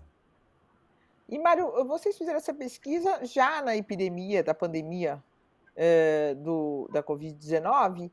E, 1.27 1.39
Mário, 1.39 1.71
vocês 1.85 2.17
fizeram 2.17 2.37
essa 2.37 2.53
pesquisa 2.53 3.25
já 3.25 3.61
na 3.61 3.75
epidemia 3.75 4.43
da 4.43 4.53
pandemia 4.53 5.23
é, 5.75 6.35
do, 6.35 6.87
da 6.91 7.01
Covid-19. 7.01 8.11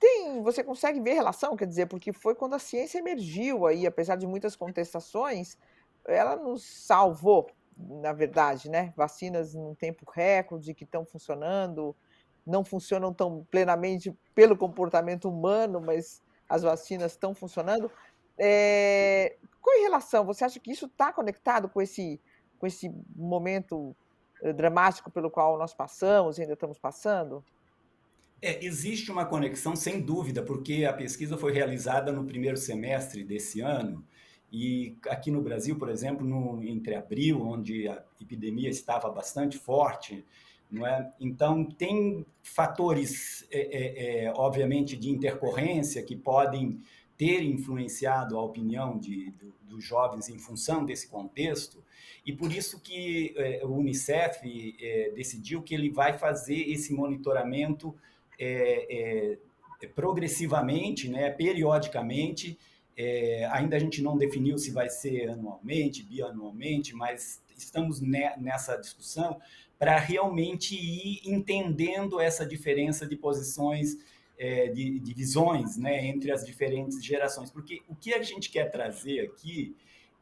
Tem, 0.00 0.42
você 0.42 0.64
consegue 0.64 1.00
ver 1.00 1.12
relação, 1.12 1.56
quer 1.56 1.66
dizer, 1.66 1.86
porque 1.86 2.12
foi 2.12 2.34
quando 2.34 2.54
a 2.54 2.58
ciência 2.58 2.98
emergiu 2.98 3.66
aí, 3.66 3.86
apesar 3.86 4.16
de 4.16 4.26
muitas 4.26 4.56
contestações, 4.56 5.58
ela 6.06 6.36
nos 6.36 6.64
salvou, 6.64 7.48
na 7.76 8.12
verdade, 8.12 8.70
né? 8.70 8.92
Vacinas 8.96 9.54
num 9.54 9.74
tempo 9.74 10.10
recorde 10.10 10.74
que 10.74 10.84
estão 10.84 11.04
funcionando, 11.04 11.94
não 12.46 12.64
funcionam 12.64 13.12
tão 13.12 13.46
plenamente 13.50 14.12
pelo 14.34 14.56
comportamento 14.56 15.28
humano, 15.28 15.80
mas 15.80 16.22
as 16.48 16.62
vacinas 16.62 17.12
estão 17.12 17.34
funcionando. 17.34 17.88
Qual 19.60 19.76
é 19.76 19.80
a 19.80 19.82
relação? 19.82 20.24
Você 20.24 20.44
acha 20.44 20.58
que 20.58 20.72
isso 20.72 20.86
está 20.86 21.12
conectado 21.12 21.68
com 21.68 21.80
esse 21.82 22.20
com 22.58 22.66
esse 22.66 22.90
momento 23.14 23.94
eh, 24.42 24.52
dramático 24.52 25.10
pelo 25.10 25.30
qual 25.30 25.58
nós 25.58 25.74
passamos 25.74 26.38
e 26.38 26.42
ainda 26.42 26.54
estamos 26.54 26.78
passando? 26.78 27.44
É, 28.40 28.64
existe 28.64 29.10
uma 29.10 29.26
conexão, 29.26 29.74
sem 29.74 30.00
dúvida, 30.00 30.42
porque 30.42 30.84
a 30.84 30.92
pesquisa 30.92 31.36
foi 31.36 31.52
realizada 31.52 32.12
no 32.12 32.24
primeiro 32.24 32.56
semestre 32.56 33.24
desse 33.24 33.60
ano, 33.60 34.04
e 34.50 34.96
aqui 35.08 35.30
no 35.30 35.42
Brasil, 35.42 35.76
por 35.76 35.90
exemplo, 35.90 36.26
no, 36.26 36.62
entre 36.62 36.94
abril, 36.94 37.42
onde 37.42 37.88
a 37.88 38.02
epidemia 38.20 38.70
estava 38.70 39.10
bastante 39.10 39.58
forte, 39.58 40.24
não 40.70 40.86
é? 40.86 41.12
Então, 41.20 41.64
tem 41.64 42.24
fatores, 42.42 43.46
é, 43.50 43.60
é, 43.60 44.24
é 44.24 44.32
obviamente, 44.34 44.96
de 44.96 45.10
intercorrência 45.10 46.02
que 46.02 46.16
podem 46.16 46.80
ter 47.18 47.42
influenciado 47.42 48.38
a 48.38 48.42
opinião 48.42 48.96
de, 48.96 49.32
do, 49.32 49.52
dos 49.64 49.84
jovens 49.84 50.30
em 50.30 50.38
função 50.38 50.86
desse 50.86 51.08
contexto, 51.08 51.84
e 52.24 52.32
por 52.32 52.52
isso 52.52 52.80
que 52.80 53.34
é, 53.36 53.60
o 53.64 53.72
Unicef 53.72 54.76
é, 54.80 55.10
decidiu 55.10 55.60
que 55.60 55.74
ele 55.74 55.90
vai 55.90 56.16
fazer 56.16 56.70
esse 56.70 56.94
monitoramento 56.94 57.94
é, 58.38 59.36
é 59.82 59.86
progressivamente, 59.86 61.08
né, 61.08 61.30
periodicamente, 61.30 62.58
é, 62.96 63.48
ainda 63.52 63.76
a 63.76 63.78
gente 63.78 64.02
não 64.02 64.16
definiu 64.16 64.58
se 64.58 64.72
vai 64.72 64.88
ser 64.88 65.30
anualmente, 65.30 66.02
bianualmente, 66.02 66.94
mas 66.94 67.40
estamos 67.56 68.00
nessa 68.00 68.76
discussão 68.76 69.40
para 69.78 69.96
realmente 69.98 70.74
ir 70.74 71.20
entendendo 71.24 72.20
essa 72.20 72.44
diferença 72.44 73.06
de 73.06 73.14
posições 73.14 73.96
é, 74.38 74.68
de, 74.68 75.00
de, 75.00 75.14
visões 75.14 75.76
né, 75.76 76.06
entre 76.06 76.30
as 76.30 76.44
diferentes 76.44 77.04
gerações. 77.04 77.50
Porque 77.50 77.82
o 77.88 77.94
que 77.94 78.14
a 78.14 78.22
gente 78.22 78.50
quer 78.50 78.70
trazer 78.70 79.20
aqui 79.20 79.74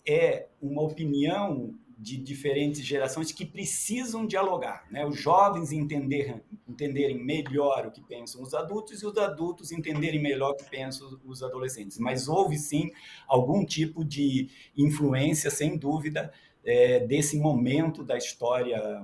é 0.06 0.46
uma 0.60 0.82
opinião 0.82 1.74
de 1.98 2.18
diferentes 2.18 2.84
gerações 2.84 3.32
que 3.32 3.46
precisam 3.46 4.26
dialogar. 4.26 4.86
Né? 4.90 5.06
Os 5.06 5.18
jovens 5.18 5.72
entender, 5.72 6.42
entenderem 6.68 7.22
melhor 7.22 7.86
o 7.86 7.90
que 7.90 8.02
pensam 8.02 8.42
os 8.42 8.52
adultos 8.52 9.02
e 9.02 9.06
os 9.06 9.16
adultos 9.16 9.72
entenderem 9.72 10.20
melhor 10.20 10.50
o 10.50 10.56
que 10.56 10.68
pensam 10.68 11.18
os 11.24 11.42
adolescentes. 11.42 11.98
Mas 11.98 12.28
houve 12.28 12.58
sim 12.58 12.90
algum 13.26 13.64
tipo 13.64 14.04
de 14.04 14.50
influência, 14.76 15.50
sem 15.50 15.78
dúvida, 15.78 16.30
é, 16.62 17.00
desse 17.00 17.38
momento 17.38 18.04
da 18.04 18.18
história 18.18 19.02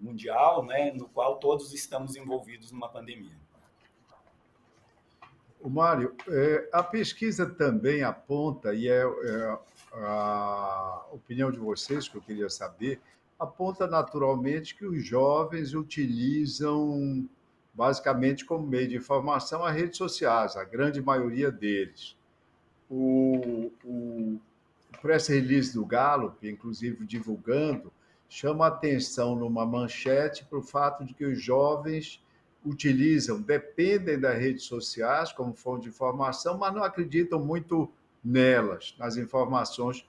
mundial, 0.00 0.64
né, 0.64 0.92
no 0.92 1.08
qual 1.08 1.38
todos 1.38 1.74
estamos 1.74 2.14
envolvidos 2.14 2.70
numa 2.70 2.88
pandemia. 2.88 3.39
O 5.60 5.68
Mário, 5.68 6.14
é, 6.26 6.68
a 6.72 6.82
pesquisa 6.82 7.46
também 7.46 8.02
aponta, 8.02 8.74
e 8.74 8.88
é, 8.88 9.02
é, 9.02 9.58
a 9.92 11.04
opinião 11.12 11.50
de 11.50 11.58
vocês 11.58 12.08
que 12.08 12.16
eu 12.16 12.22
queria 12.22 12.48
saber, 12.48 13.00
aponta 13.38 13.86
naturalmente 13.86 14.74
que 14.74 14.86
os 14.86 15.04
jovens 15.04 15.74
utilizam 15.74 17.28
basicamente 17.74 18.44
como 18.44 18.66
meio 18.66 18.88
de 18.88 18.96
informação 18.96 19.64
as 19.64 19.74
redes 19.74 19.96
sociais, 19.96 20.56
a 20.56 20.64
grande 20.64 21.00
maioria 21.00 21.50
deles. 21.50 22.16
O, 22.88 23.70
o 23.84 24.40
press 25.00 25.28
release 25.28 25.72
do 25.74 25.84
Gallup, 25.84 26.46
inclusive 26.46 27.06
divulgando, 27.06 27.92
chama 28.28 28.66
atenção 28.66 29.34
numa 29.34 29.66
manchete 29.66 30.44
para 30.44 30.58
o 30.58 30.62
fato 30.62 31.04
de 31.04 31.14
que 31.14 31.24
os 31.24 31.42
jovens 31.42 32.22
utilizam, 32.64 33.40
dependem 33.40 34.18
das 34.18 34.38
redes 34.38 34.64
sociais 34.64 35.32
como 35.32 35.54
fonte 35.54 35.84
de 35.84 35.88
informação, 35.88 36.58
mas 36.58 36.74
não 36.74 36.82
acreditam 36.82 37.40
muito 37.40 37.90
nelas, 38.22 38.94
nas 38.98 39.16
informações 39.16 40.06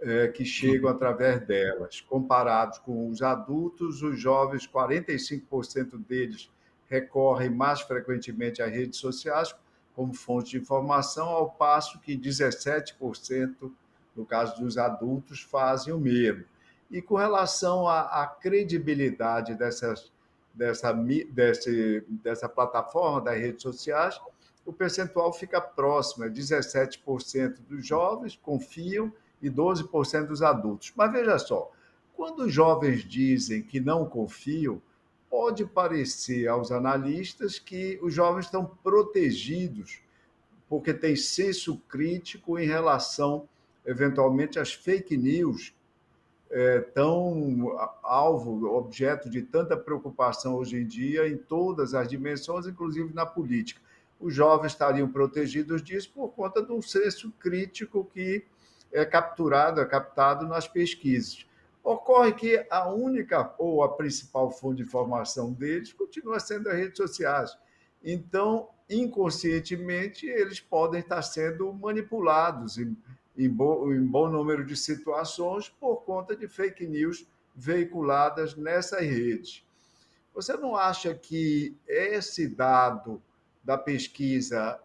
é, 0.00 0.28
que 0.28 0.44
chegam 0.44 0.90
através 0.90 1.40
delas. 1.46 2.00
Comparados 2.00 2.78
com 2.78 3.08
os 3.08 3.22
adultos, 3.22 4.02
os 4.02 4.20
jovens, 4.20 4.66
45% 4.66 5.98
deles 6.06 6.50
recorrem 6.88 7.48
mais 7.48 7.80
frequentemente 7.80 8.62
às 8.62 8.70
redes 8.70 8.98
sociais 8.98 9.54
como 9.94 10.12
fonte 10.12 10.50
de 10.50 10.58
informação, 10.58 11.28
ao 11.28 11.50
passo 11.50 12.00
que 12.00 12.16
17%, 12.16 13.70
no 14.14 14.26
caso 14.26 14.60
dos 14.60 14.76
adultos, 14.76 15.40
fazem 15.40 15.94
o 15.94 15.98
mesmo. 15.98 16.44
E 16.90 17.00
com 17.00 17.14
relação 17.14 17.88
à, 17.88 18.22
à 18.22 18.26
credibilidade 18.26 19.54
dessas 19.54 20.12
dessa, 20.54 20.92
desse, 20.92 22.04
dessa 22.08 22.48
plataforma 22.48 23.20
das 23.20 23.38
redes 23.38 23.62
sociais, 23.62 24.20
o 24.64 24.72
percentual 24.72 25.32
fica 25.32 25.60
próximo, 25.60 26.24
é 26.24 26.30
17% 26.30 27.58
dos 27.68 27.86
jovens 27.86 28.38
confiam 28.40 29.12
e 29.42 29.50
12% 29.50 30.26
dos 30.26 30.42
adultos. 30.42 30.92
Mas 30.96 31.12
veja 31.12 31.38
só, 31.38 31.70
quando 32.14 32.44
os 32.44 32.52
jovens 32.52 33.04
dizem 33.04 33.62
que 33.62 33.80
não 33.80 34.06
confiam, 34.06 34.80
pode 35.28 35.66
parecer 35.66 36.46
aos 36.46 36.70
analistas 36.70 37.58
que 37.58 37.98
os 38.00 38.14
jovens 38.14 38.46
estão 38.46 38.64
protegidos 38.82 40.00
porque 40.68 40.94
têm 40.94 41.16
senso 41.16 41.76
crítico 41.88 42.58
em 42.58 42.66
relação, 42.66 43.48
eventualmente, 43.84 44.58
às 44.58 44.72
fake 44.72 45.16
news 45.16 45.74
é, 46.54 46.78
tão 46.78 47.76
alvo, 48.00 48.76
objeto 48.76 49.28
de 49.28 49.42
tanta 49.42 49.76
preocupação 49.76 50.54
hoje 50.54 50.76
em 50.76 50.86
dia 50.86 51.26
em 51.26 51.36
todas 51.36 51.94
as 51.94 52.06
dimensões, 52.06 52.64
inclusive 52.64 53.12
na 53.12 53.26
política. 53.26 53.80
Os 54.20 54.32
jovens 54.32 54.70
estariam 54.70 55.10
protegidos 55.10 55.82
disso 55.82 56.12
por 56.14 56.28
conta 56.28 56.60
um 56.72 56.80
senso 56.80 57.32
crítico 57.40 58.04
que 58.04 58.44
é 58.92 59.04
capturado, 59.04 59.80
é 59.80 59.84
captado 59.84 60.46
nas 60.46 60.68
pesquisas. 60.68 61.44
Ocorre 61.82 62.32
que 62.32 62.64
a 62.70 62.88
única 62.88 63.52
ou 63.58 63.82
a 63.82 63.88
principal 63.88 64.48
fonte 64.48 64.76
de 64.76 64.82
informação 64.84 65.52
deles 65.52 65.92
continua 65.92 66.38
sendo 66.38 66.68
as 66.68 66.76
redes 66.76 66.96
sociais. 66.96 67.58
Então, 68.02 68.68
inconscientemente, 68.88 70.24
eles 70.24 70.60
podem 70.60 71.00
estar 71.00 71.20
sendo 71.22 71.72
manipulados 71.72 72.78
em, 72.78 72.96
em, 73.36 73.48
bo, 73.48 73.92
em 73.92 74.04
bom 74.04 74.28
número 74.28 74.64
de 74.64 74.76
situações 74.76 75.68
por 75.68 76.02
conta 76.02 76.36
de 76.36 76.48
fake 76.48 76.86
news 76.86 77.26
veiculadas 77.54 78.56
nessas 78.56 79.00
redes. 79.00 79.64
Você 80.34 80.56
não 80.56 80.76
acha 80.76 81.14
que 81.14 81.76
esse 81.86 82.48
dado 82.48 83.22
da 83.62 83.78
pesquisa, 83.78 84.80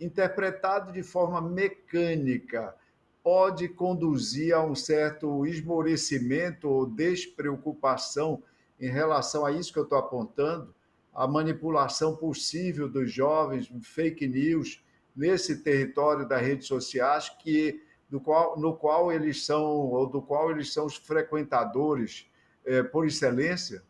interpretado 0.00 0.92
de 0.92 1.02
forma 1.02 1.40
mecânica, 1.40 2.74
pode 3.22 3.68
conduzir 3.68 4.54
a 4.54 4.62
um 4.62 4.74
certo 4.74 5.44
esmorecimento 5.46 6.68
ou 6.68 6.86
despreocupação 6.86 8.42
em 8.78 8.88
relação 8.88 9.44
a 9.44 9.50
isso 9.50 9.72
que 9.72 9.78
eu 9.78 9.84
estou 9.84 9.98
apontando, 9.98 10.72
a 11.12 11.26
manipulação 11.26 12.14
possível 12.14 12.88
dos 12.88 13.10
jovens, 13.10 13.72
fake 13.82 14.28
news, 14.28 14.82
nesse 15.16 15.62
território 15.62 16.28
das 16.28 16.42
redes 16.42 16.66
sociais, 16.66 17.30
que, 17.40 17.82
do 18.08 18.20
qual, 18.20 18.58
no 18.58 18.74
qual 18.74 19.10
eles 19.10 19.44
são, 19.44 19.64
ou 19.64 20.06
do 20.06 20.20
qual 20.20 20.50
eles 20.50 20.72
são 20.72 20.84
os 20.86 20.96
frequentadores 20.96 22.26
é, 22.64 22.82
por 22.82 23.06
excelência? 23.06 23.82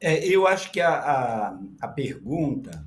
É, 0.00 0.26
eu 0.26 0.46
acho 0.46 0.72
que 0.72 0.80
a, 0.80 0.94
a, 0.94 1.58
a 1.80 1.88
pergunta 1.88 2.84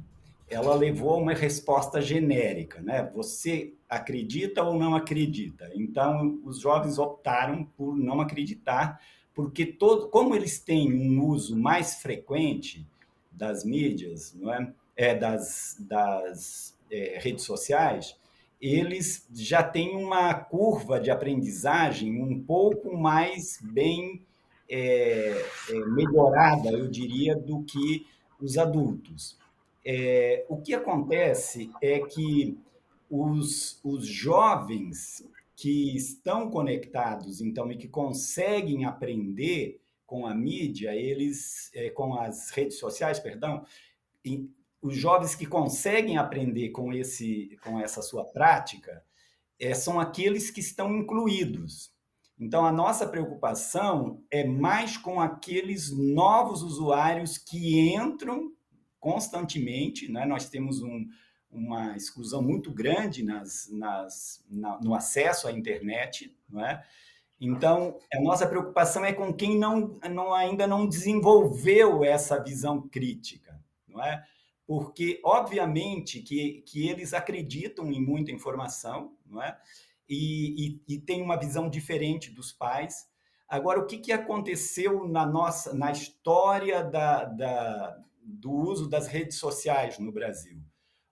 ela 0.49 0.75
levou 0.75 1.13
a 1.13 1.17
uma 1.17 1.33
resposta 1.33 2.01
genérica, 2.01 2.81
né? 2.81 3.11
Você 3.13 3.73
acredita 3.89 4.63
ou 4.63 4.77
não 4.77 4.95
acredita? 4.95 5.69
Então, 5.73 6.39
os 6.43 6.59
jovens 6.59 6.97
optaram 6.97 7.65
por 7.75 7.97
não 7.97 8.21
acreditar, 8.21 9.01
porque 9.33 9.65
todo, 9.65 10.09
como 10.09 10.35
eles 10.35 10.59
têm 10.59 10.93
um 10.93 11.25
uso 11.25 11.55
mais 11.57 12.01
frequente 12.01 12.87
das 13.31 13.65
mídias, 13.65 14.33
não 14.33 14.53
é? 14.53 14.73
é 14.95 15.13
das, 15.13 15.75
das 15.79 16.76
é, 16.91 17.19
redes 17.21 17.43
sociais, 17.43 18.15
eles 18.59 19.27
já 19.33 19.61
têm 19.63 19.95
uma 19.95 20.33
curva 20.33 20.99
de 20.99 21.11
aprendizagem 21.11 22.21
um 22.21 22.41
pouco 22.41 22.97
mais 22.97 23.59
bem 23.61 24.21
é, 24.69 25.45
é 25.69 25.79
melhorada, 25.85 26.71
eu 26.71 26.87
diria, 26.87 27.35
do 27.35 27.63
que 27.63 28.05
os 28.39 28.57
adultos. 28.57 29.37
É, 29.85 30.45
o 30.49 30.57
que 30.57 30.73
acontece 30.73 31.71
é 31.81 31.99
que 31.99 32.57
os, 33.09 33.79
os 33.83 34.05
jovens 34.05 35.23
que 35.55 35.95
estão 35.95 36.49
conectados, 36.49 37.41
então, 37.41 37.71
e 37.71 37.77
que 37.77 37.87
conseguem 37.87 38.85
aprender 38.85 39.79
com 40.05 40.25
a 40.25 40.35
mídia, 40.35 40.95
eles, 40.95 41.71
é, 41.73 41.89
com 41.89 42.15
as 42.15 42.51
redes 42.51 42.77
sociais, 42.77 43.19
perdão, 43.19 43.65
os 44.87 44.95
jovens 44.95 45.35
que 45.35 45.45
conseguem 45.45 46.17
aprender 46.17 46.69
com, 46.69 46.93
esse, 46.93 47.57
com 47.63 47.79
essa 47.79 48.01
sua 48.01 48.25
prática 48.25 49.03
é, 49.59 49.73
são 49.73 49.99
aqueles 49.99 50.49
que 50.49 50.59
estão 50.59 50.95
incluídos. 50.95 51.91
Então, 52.39 52.65
a 52.65 52.71
nossa 52.71 53.07
preocupação 53.07 54.23
é 54.29 54.43
mais 54.45 54.95
com 54.95 55.19
aqueles 55.19 55.91
novos 55.91 56.61
usuários 56.61 57.37
que 57.37 57.93
entram 57.95 58.51
constantemente, 58.99 60.11
né? 60.11 60.25
nós 60.25 60.49
temos 60.49 60.81
um, 60.81 61.07
uma 61.49 61.95
exclusão 61.95 62.41
muito 62.41 62.71
grande 62.71 63.23
nas, 63.23 63.67
nas, 63.71 64.45
na, 64.49 64.79
no 64.79 64.93
acesso 64.93 65.47
à 65.47 65.51
internet, 65.51 66.35
não 66.47 66.63
é? 66.63 66.83
Então, 67.39 67.99
a 68.11 68.19
nossa 68.19 68.47
preocupação 68.47 69.05
é 69.05 69.13
com 69.13 69.31
quem 69.31 69.57
não, 69.57 69.99
não, 70.09 70.33
ainda 70.33 70.65
não 70.65 70.87
desenvolveu 70.87 72.03
essa 72.03 72.43
visão 72.43 72.87
crítica, 72.87 73.59
não 73.87 74.03
é? 74.03 74.23
Porque, 74.67 75.21
obviamente, 75.23 76.21
que, 76.21 76.61
que 76.67 76.87
eles 76.87 77.13
acreditam 77.13 77.89
em 77.91 78.01
muita 78.01 78.31
informação, 78.31 79.15
não 79.25 79.41
é? 79.41 79.57
E, 80.09 80.81
e, 80.87 80.95
e 80.95 80.99
tem 80.99 81.21
uma 81.21 81.39
visão 81.39 81.69
diferente 81.69 82.29
dos 82.29 82.51
pais. 82.51 83.07
Agora, 83.47 83.79
o 83.79 83.87
que, 83.87 83.97
que 83.97 84.11
aconteceu 84.11 85.07
na 85.07 85.25
nossa 85.25 85.73
na 85.73 85.89
história 85.91 86.83
da, 86.83 87.23
da, 87.23 87.97
do 88.27 88.51
uso 88.51 88.89
das 88.89 89.07
redes 89.07 89.37
sociais 89.37 89.97
no 89.97 90.11
Brasil. 90.11 90.61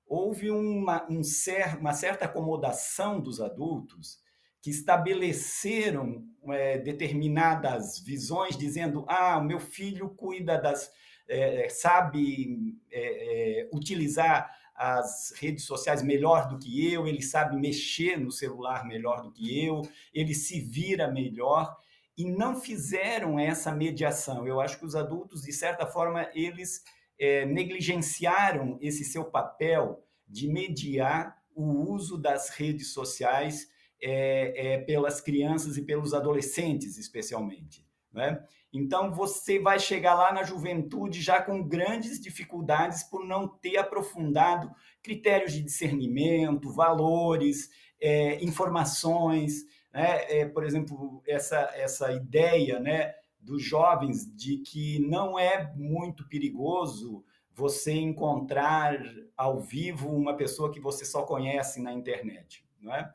Houve 0.06 0.52
uma, 0.52 1.10
um 1.10 1.24
cer 1.24 1.78
uma 1.80 1.94
certa 1.94 2.26
acomodação 2.26 3.20
dos 3.20 3.40
adultos 3.40 4.20
que 4.62 4.70
estabeleceram 4.70 6.26
é, 6.50 6.78
determinadas 6.78 8.00
visões, 8.00 8.58
dizendo: 8.58 9.06
ah, 9.08 9.38
o 9.38 9.44
meu 9.44 9.60
filho 9.60 10.10
cuida 10.10 10.60
das. 10.60 10.92
É, 11.28 11.68
sabe 11.70 12.78
é, 12.92 13.62
é, 13.62 13.70
utilizar 13.74 14.50
as 14.76 15.34
redes 15.38 15.64
sociais 15.64 16.04
melhor 16.04 16.48
do 16.50 16.60
que 16.60 16.94
eu, 16.94 17.08
ele 17.08 17.22
sabe 17.22 17.56
mexer 17.56 18.20
no 18.20 18.32
celular 18.32 18.86
melhor 18.86 19.22
do 19.22 19.32
que 19.32 19.66
eu, 19.66 19.82
ele 20.14 20.34
se 20.34 20.60
vira 20.60 21.10
melhor 21.10 21.76
e 22.18 22.30
não 22.30 22.60
fizeram 22.60 23.40
essa 23.40 23.72
mediação. 23.72 24.46
Eu 24.48 24.60
acho 24.60 24.78
que 24.78 24.86
os 24.86 24.96
adultos, 24.96 25.44
de 25.44 25.54
certa 25.54 25.86
forma, 25.88 26.30
eles 26.34 26.84
é, 27.18 27.46
negligenciaram 27.46 28.78
esse 28.82 29.04
seu 29.06 29.26
papel 29.26 30.04
de 30.28 30.48
mediar 30.48 31.38
o 31.54 31.90
uso 31.90 32.18
das 32.18 32.50
redes 32.50 32.92
sociais 32.92 33.70
é, 34.02 34.74
é, 34.74 34.78
pelas 34.80 35.22
crianças 35.22 35.78
e 35.78 35.82
pelos 35.82 36.14
adolescentes, 36.14 36.98
especialmente. 36.98 37.85
Né? 38.16 38.42
Então, 38.72 39.14
você 39.14 39.60
vai 39.60 39.78
chegar 39.78 40.16
lá 40.16 40.32
na 40.32 40.44
juventude 40.44 41.22
já 41.22 41.42
com 41.42 41.62
grandes 41.62 42.20
dificuldades 42.20 43.04
por 43.04 43.26
não 43.26 43.46
ter 43.48 43.78
aprofundado 43.78 44.72
critérios 45.04 45.52
de 45.52 45.62
discernimento, 45.62 46.72
valores, 46.72 47.70
é, 48.00 48.42
informações. 48.44 49.66
Né? 49.94 50.40
É, 50.40 50.46
por 50.46 50.64
exemplo, 50.64 51.22
essa, 51.28 51.58
essa 51.76 52.12
ideia 52.14 52.80
né, 52.80 53.14
dos 53.40 53.62
jovens 53.62 54.34
de 54.34 54.60
que 54.60 55.00
não 55.00 55.38
é 55.38 55.74
muito 55.76 56.28
perigoso 56.30 57.24
você 57.54 57.92
encontrar 57.92 58.98
ao 59.36 59.60
vivo 59.60 60.10
uma 60.10 60.36
pessoa 60.36 60.72
que 60.72 60.80
você 60.80 61.04
só 61.04 61.24
conhece 61.24 61.82
na 61.82 61.94
internet, 61.94 62.66
é? 62.92 63.10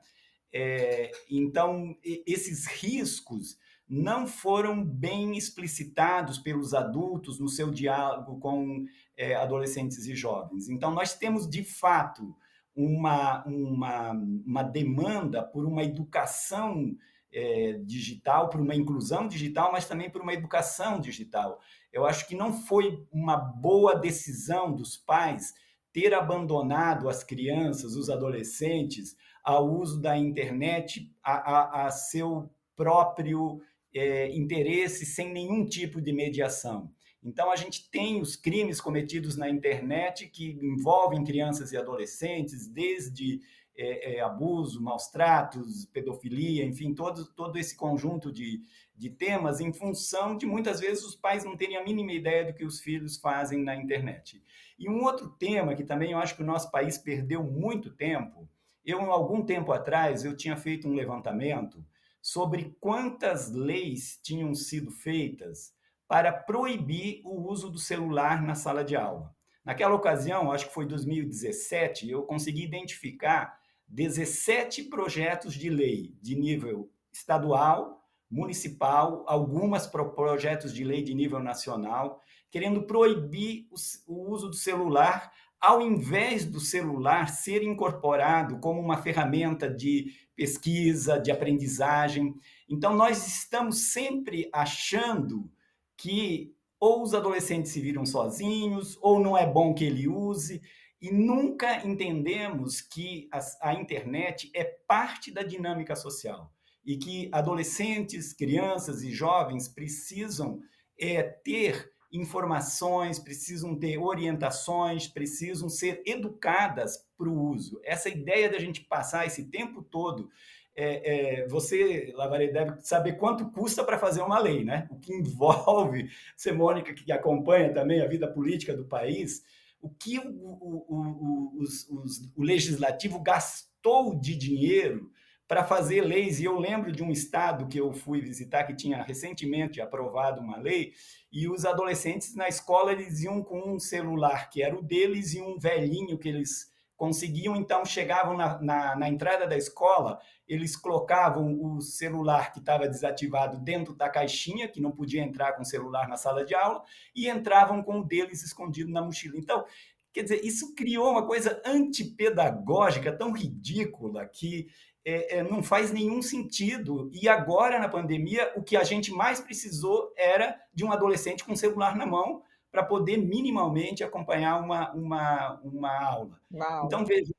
é 0.53 1.11
então, 1.31 1.95
esses 2.03 2.67
riscos 2.67 3.59
não 3.91 4.25
foram 4.25 4.85
bem 4.85 5.37
explicitados 5.37 6.39
pelos 6.39 6.73
adultos 6.73 7.41
no 7.41 7.49
seu 7.49 7.73
diálogo 7.73 8.39
com 8.39 8.85
é, 9.17 9.35
adolescentes 9.35 10.07
e 10.07 10.15
jovens. 10.15 10.69
Então, 10.69 10.93
nós 10.93 11.15
temos, 11.15 11.51
de 11.51 11.65
fato, 11.65 12.37
uma, 12.73 13.45
uma, 13.45 14.13
uma 14.47 14.63
demanda 14.63 15.43
por 15.43 15.67
uma 15.67 15.83
educação 15.83 16.97
é, 17.33 17.81
digital, 17.85 18.49
por 18.49 18.61
uma 18.61 18.77
inclusão 18.77 19.27
digital, 19.27 19.73
mas 19.73 19.89
também 19.89 20.09
por 20.09 20.23
uma 20.23 20.35
educação 20.35 21.01
digital. 21.01 21.59
Eu 21.93 22.07
acho 22.07 22.29
que 22.29 22.37
não 22.37 22.53
foi 22.53 23.05
uma 23.11 23.37
boa 23.37 23.97
decisão 23.97 24.73
dos 24.73 24.97
pais 24.97 25.53
ter 25.93 26.15
abandonado 26.15 27.09
as 27.09 27.25
crianças, 27.25 27.97
os 27.97 28.09
adolescentes, 28.09 29.17
ao 29.43 29.69
uso 29.69 30.01
da 30.01 30.17
internet 30.17 31.13
a, 31.25 31.33
a, 31.33 31.87
a 31.87 31.91
seu 31.91 32.49
próprio 32.77 33.61
é, 33.95 34.31
interesse, 34.37 35.05
sem 35.05 35.33
nenhum 35.33 35.65
tipo 35.67 36.01
de 36.01 36.13
mediação. 36.13 36.91
Então, 37.23 37.51
a 37.51 37.57
gente 37.57 37.91
tem 37.91 38.21
os 38.21 38.35
crimes 38.35 38.81
cometidos 38.81 39.37
na 39.37 39.49
internet 39.49 40.27
que 40.29 40.59
envolvem 40.63 41.23
crianças 41.23 41.71
e 41.73 41.77
adolescentes, 41.77 42.67
desde 42.67 43.41
é, 43.77 44.17
é, 44.17 44.21
abuso, 44.21 44.83
maus 44.83 45.09
tratos, 45.09 45.87
pedofilia, 45.87 46.65
enfim, 46.65 46.95
todo, 46.95 47.27
todo 47.35 47.59
esse 47.59 47.77
conjunto 47.77 48.33
de, 48.33 48.63
de 48.97 49.11
temas 49.11 49.61
em 49.61 49.73
função 49.73 50.37
de 50.37 50.47
muitas 50.47 50.81
vezes 50.81 51.05
os 51.05 51.17
pais 51.17 51.45
não 51.45 51.57
terem 51.57 51.77
a 51.77 51.85
mínima 51.85 52.13
ideia 52.13 52.45
do 52.45 52.55
que 52.55 52.65
os 52.65 52.81
filhos 52.81 53.19
fazem 53.19 53.63
na 53.63 53.77
internet. 53.77 54.43
E 54.79 54.89
um 54.89 55.05
outro 55.05 55.29
tema 55.31 55.75
que 55.75 55.85
também 55.85 56.13
eu 56.13 56.19
acho 56.19 56.37
que 56.37 56.43
o 56.43 56.47
nosso 56.47 56.71
país 56.71 56.97
perdeu 56.97 57.43
muito 57.43 57.91
tempo, 57.91 58.49
eu, 58.85 59.01
algum 59.11 59.45
tempo 59.45 59.73
atrás, 59.73 60.25
eu 60.25 60.37
tinha 60.37 60.57
feito 60.57 60.89
um 60.89 60.95
levantamento 60.95 61.85
sobre 62.21 62.77
quantas 62.81 63.51
leis 63.51 64.19
tinham 64.23 64.55
sido 64.55 64.91
feitas 64.91 65.73
para 66.07 66.33
proibir 66.33 67.21
o 67.25 67.49
uso 67.49 67.71
do 67.71 67.79
celular 67.79 68.43
na 68.43 68.55
sala 68.55 68.85
de 68.85 68.97
aula. 68.97 69.35
Naquela 69.65 69.95
ocasião, 69.95 70.51
acho 70.51 70.67
que 70.69 70.75
foi 70.75 70.87
2017, 70.87 72.11
eu 72.11 72.23
consegui 72.23 72.65
identificar 72.65 73.59
17 73.89 74.85
projetos 74.85 75.55
de 75.55 75.71
lei 75.71 76.15
de 76.21 76.35
nível 76.35 76.91
estadual, 77.13 78.05
municipal, 78.31 79.25
algumas 79.27 79.87
projetos 79.87 80.73
de 80.73 80.85
lei 80.85 81.03
de 81.03 81.15
nível 81.15 81.41
nacional, 81.41 82.21
querendo 82.51 82.83
proibir 82.83 83.69
o 84.07 84.31
uso 84.31 84.49
do 84.49 84.57
celular 84.57 85.33
ao 85.61 85.83
invés 85.83 86.47
do 86.47 86.59
celular 86.59 87.29
ser 87.29 87.63
incorporado 87.63 88.59
como 88.61 88.81
uma 88.81 88.97
ferramenta 88.97 89.69
de 89.69 90.13
pesquisa, 90.41 91.19
de 91.19 91.31
aprendizagem. 91.31 92.35
Então, 92.67 92.97
nós 92.97 93.27
estamos 93.27 93.93
sempre 93.93 94.49
achando 94.51 95.53
que 95.99 96.55
ou 96.81 97.03
os 97.03 97.13
adolescentes 97.13 97.73
se 97.73 97.81
viram 97.83 98.07
sozinhos, 98.07 98.97
ou 99.03 99.21
não 99.21 99.37
é 99.37 99.47
bom 99.47 99.75
que 99.75 99.85
ele 99.85 100.09
use, 100.09 100.63
e 100.99 101.13
nunca 101.13 101.87
entendemos 101.87 102.81
que 102.81 103.29
a, 103.31 103.69
a 103.69 103.75
internet 103.75 104.51
é 104.55 104.65
parte 104.65 105.31
da 105.31 105.43
dinâmica 105.43 105.95
social 105.95 106.51
e 106.83 106.97
que 106.97 107.29
adolescentes, 107.33 108.33
crianças 108.33 109.03
e 109.03 109.13
jovens 109.13 109.69
precisam 109.69 110.59
é, 110.99 111.23
ter 111.23 111.93
informações, 112.11 113.19
precisam 113.19 113.79
ter 113.79 113.99
orientações, 113.99 115.07
precisam 115.07 115.69
ser 115.69 116.03
educadas 116.07 117.10
para 117.21 117.29
o 117.29 117.51
uso. 117.51 117.79
Essa 117.85 118.09
ideia 118.09 118.49
da 118.49 118.59
gente 118.59 118.81
passar 118.81 119.27
esse 119.27 119.45
tempo 119.51 119.83
todo. 119.83 120.31
É, 120.75 121.43
é, 121.43 121.49
você, 121.49 122.11
Lavaré, 122.17 122.49
deve 122.49 122.81
saber 122.81 123.19
quanto 123.19 123.51
custa 123.51 123.85
para 123.85 123.99
fazer 123.99 124.23
uma 124.23 124.39
lei, 124.39 124.65
né? 124.65 124.89
O 124.91 124.99
que 124.99 125.13
envolve, 125.13 126.09
você, 126.35 126.51
Mônica, 126.51 126.95
que 126.95 127.13
acompanha 127.13 127.75
também 127.75 128.01
a 128.01 128.09
vida 128.09 128.27
política 128.27 128.75
do 128.75 128.87
país, 128.87 129.45
o 129.83 129.91
que 129.91 130.19
o, 130.19 130.23
o, 130.23 130.87
o, 130.89 131.61
os, 131.61 131.87
os, 131.91 132.33
o 132.35 132.43
legislativo 132.43 133.21
gastou 133.21 134.19
de 134.19 134.35
dinheiro 134.35 135.11
para 135.47 135.65
fazer 135.65 136.03
leis. 136.03 136.41
E 136.41 136.45
eu 136.45 136.59
lembro 136.59 136.91
de 136.91 137.03
um 137.03 137.11
estado 137.11 137.67
que 137.67 137.79
eu 137.79 137.93
fui 137.93 138.23
visitar 138.23 138.65
que 138.65 138.75
tinha 138.75 139.03
recentemente 139.03 139.81
aprovado 139.81 140.41
uma 140.41 140.57
lei 140.57 140.95
e 141.31 141.49
os 141.49 141.67
adolescentes 141.67 142.35
na 142.35 142.49
escola 142.49 142.93
eles 142.93 143.21
iam 143.23 143.43
com 143.43 143.75
um 143.75 143.79
celular 143.79 144.49
que 144.49 144.63
era 144.63 144.79
o 144.79 144.83
deles 144.83 145.35
e 145.35 145.41
um 145.41 145.59
velhinho 145.59 146.17
que 146.17 146.29
eles 146.29 146.70
conseguiam. 147.01 147.57
Então 147.57 147.83
chegavam 147.83 148.37
na, 148.37 148.61
na, 148.61 148.95
na 148.95 149.09
entrada 149.09 149.47
da 149.47 149.57
escola, 149.57 150.21
eles 150.47 150.77
colocavam 150.77 151.59
o 151.59 151.81
celular 151.81 152.53
que 152.53 152.59
estava 152.59 152.87
desativado 152.87 153.59
dentro 153.59 153.95
da 153.95 154.07
caixinha, 154.07 154.69
que 154.69 154.83
não 154.83 154.91
podia 154.91 155.23
entrar 155.23 155.55
com 155.55 155.63
o 155.63 155.65
celular 155.65 156.07
na 156.07 156.19
sala 156.19 156.45
de 156.45 156.55
aula, 156.55 156.83
e 157.17 157.27
entravam 157.27 157.83
com 157.83 158.01
o 158.01 158.05
deles 158.05 158.43
escondido 158.43 158.93
na 158.93 159.01
mochila. 159.01 159.39
Então, 159.39 159.65
Quer 160.13 160.25
dizer, 160.25 160.45
isso 160.45 160.75
criou 160.75 161.09
uma 161.09 161.25
coisa 161.25 161.63
antipedagógica 161.65 163.17
tão 163.17 163.31
ridícula 163.31 164.27
que 164.27 164.67
é, 165.05 165.37
é, 165.37 165.43
não 165.45 165.63
faz 165.63 165.93
nenhum 165.93 166.21
sentido. 166.21 167.09
E 167.15 167.29
agora, 167.29 167.79
na 167.79 167.89
pandemia, 167.89 168.53
o 168.57 168.63
que 168.65 168.77
a 168.77 168.83
gente 168.83 169.13
mais 169.13 169.39
precisou 169.39 170.13
era 170.17 170.61
de 170.75 170.85
um 170.85 170.91
adolescente 170.91 171.45
com 171.45 171.55
celular 171.55 171.95
na 171.95 172.05
mão 172.05 172.43
para 172.71 172.85
poder 172.85 173.17
minimamente 173.17 174.05
acompanhar 174.05 174.61
uma, 174.61 174.93
uma, 174.93 175.61
uma 175.63 176.05
aula. 176.05 176.41
Uau. 176.53 176.87
Então, 176.87 177.05
veja, 177.05 177.33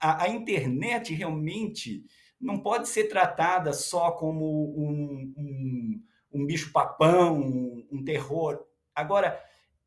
a, 0.00 0.24
a, 0.24 0.28
internet 0.28 1.12
realmente 1.12 2.04
não 2.40 2.58
pode 2.58 2.88
ser 2.88 3.04
tratada 3.04 3.72
só 3.72 4.12
como 4.12 4.44
um, 4.76 5.34
um, 5.36 6.02
um 6.32 6.46
bicho-papão, 6.46 7.38
um, 7.38 7.86
um 7.90 8.04
terror. 8.04 8.64
Agora, 8.94 9.42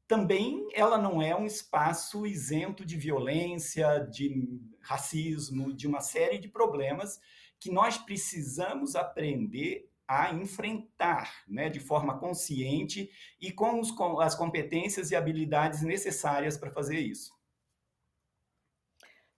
também 0.08 0.68
ela 0.74 0.98
não 0.98 1.22
é 1.22 1.36
um 1.36 1.46
espaço 1.46 2.28
isento 2.28 2.86
de 2.86 2.98
violência, 2.98 4.00
de 4.00 4.60
racismo, 4.82 5.74
de 5.74 5.88
uma 5.88 6.02
série 6.02 6.38
de 6.38 6.50
problemas 6.50 7.20
que 7.60 7.72
nós 7.72 7.98
precisamos 7.98 8.96
aprender 8.96 9.91
a 10.12 10.34
enfrentar 10.34 11.42
né, 11.48 11.70
de 11.70 11.80
forma 11.80 12.20
consciente 12.20 13.10
e 13.40 13.50
com, 13.50 13.80
os, 13.80 13.92
com 13.92 14.20
as 14.20 14.36
competências 14.36 15.10
e 15.10 15.16
habilidades 15.16 15.84
necessárias 15.84 16.58
para 16.58 16.70
fazer 16.70 17.00
isso. 17.00 17.32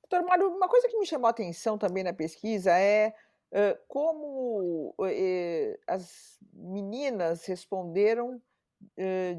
Doutor 0.01 0.27
Mário, 0.27 0.49
uma 0.49 0.67
coisa 0.67 0.87
que 0.89 0.97
me 0.97 1.05
chamou 1.05 1.27
a 1.27 1.29
atenção 1.29 1.77
também 1.77 2.03
na 2.03 2.11
pesquisa 2.11 2.71
é 2.71 3.13
uh, 3.51 3.77
como 3.87 4.95
uh, 4.99 5.77
as 5.87 6.39
meninas 6.51 7.45
responderam 7.45 8.41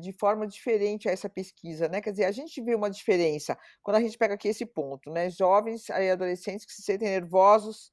de 0.01 0.11
forma 0.11 0.47
diferente 0.47 1.07
a 1.07 1.13
essa 1.13 1.29
pesquisa, 1.29 1.87
né? 1.87 2.01
Quer 2.01 2.13
dizer, 2.13 2.25
a 2.25 2.33
gente 2.33 2.63
vê 2.63 2.75
uma 2.75 2.89
diferença 2.89 3.59
quando 3.83 3.99
a 3.99 4.01
gente 4.01 4.17
pega 4.17 4.33
aqui 4.33 4.49
esse 4.49 4.65
ponto, 4.65 5.11
né? 5.11 5.29
Jovens 5.29 5.91
e 5.91 6.11
adolescentes 6.11 6.65
que 6.65 6.73
se 6.73 6.81
sentem 6.81 7.11
nervosos, 7.11 7.93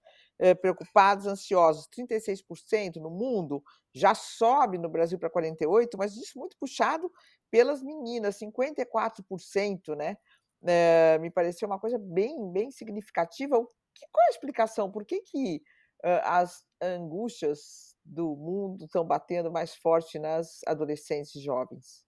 preocupados, 0.55 1.27
ansiosos, 1.27 1.87
36% 1.87 2.95
no 2.95 3.09
mundo, 3.09 3.63
já 3.93 4.15
sobe 4.15 4.77
no 4.77 4.89
Brasil 4.89 5.19
para 5.19 5.29
48%, 5.29 5.89
mas 5.97 6.15
isso 6.15 6.39
muito 6.39 6.57
puxado 6.57 7.11
pelas 7.51 7.83
meninas, 7.83 8.39
54%, 8.39 9.95
né? 9.95 10.17
É, 10.63 11.17
me 11.19 11.29
pareceu 11.29 11.67
uma 11.67 11.79
coisa 11.79 11.97
bem, 11.99 12.51
bem 12.51 12.71
significativa. 12.71 13.57
Que, 13.93 14.05
qual 14.11 14.25
a 14.27 14.31
explicação? 14.31 14.91
Por 14.91 15.05
que, 15.05 15.21
que 15.21 15.61
uh, 16.03 16.21
as 16.23 16.63
angústias 16.81 17.95
do 18.03 18.35
mundo 18.35 18.85
estão 18.85 19.05
batendo 19.05 19.51
mais 19.51 19.75
forte 19.75 20.17
nas 20.17 20.61
adolescentes 20.65 21.41
jovens? 21.41 22.05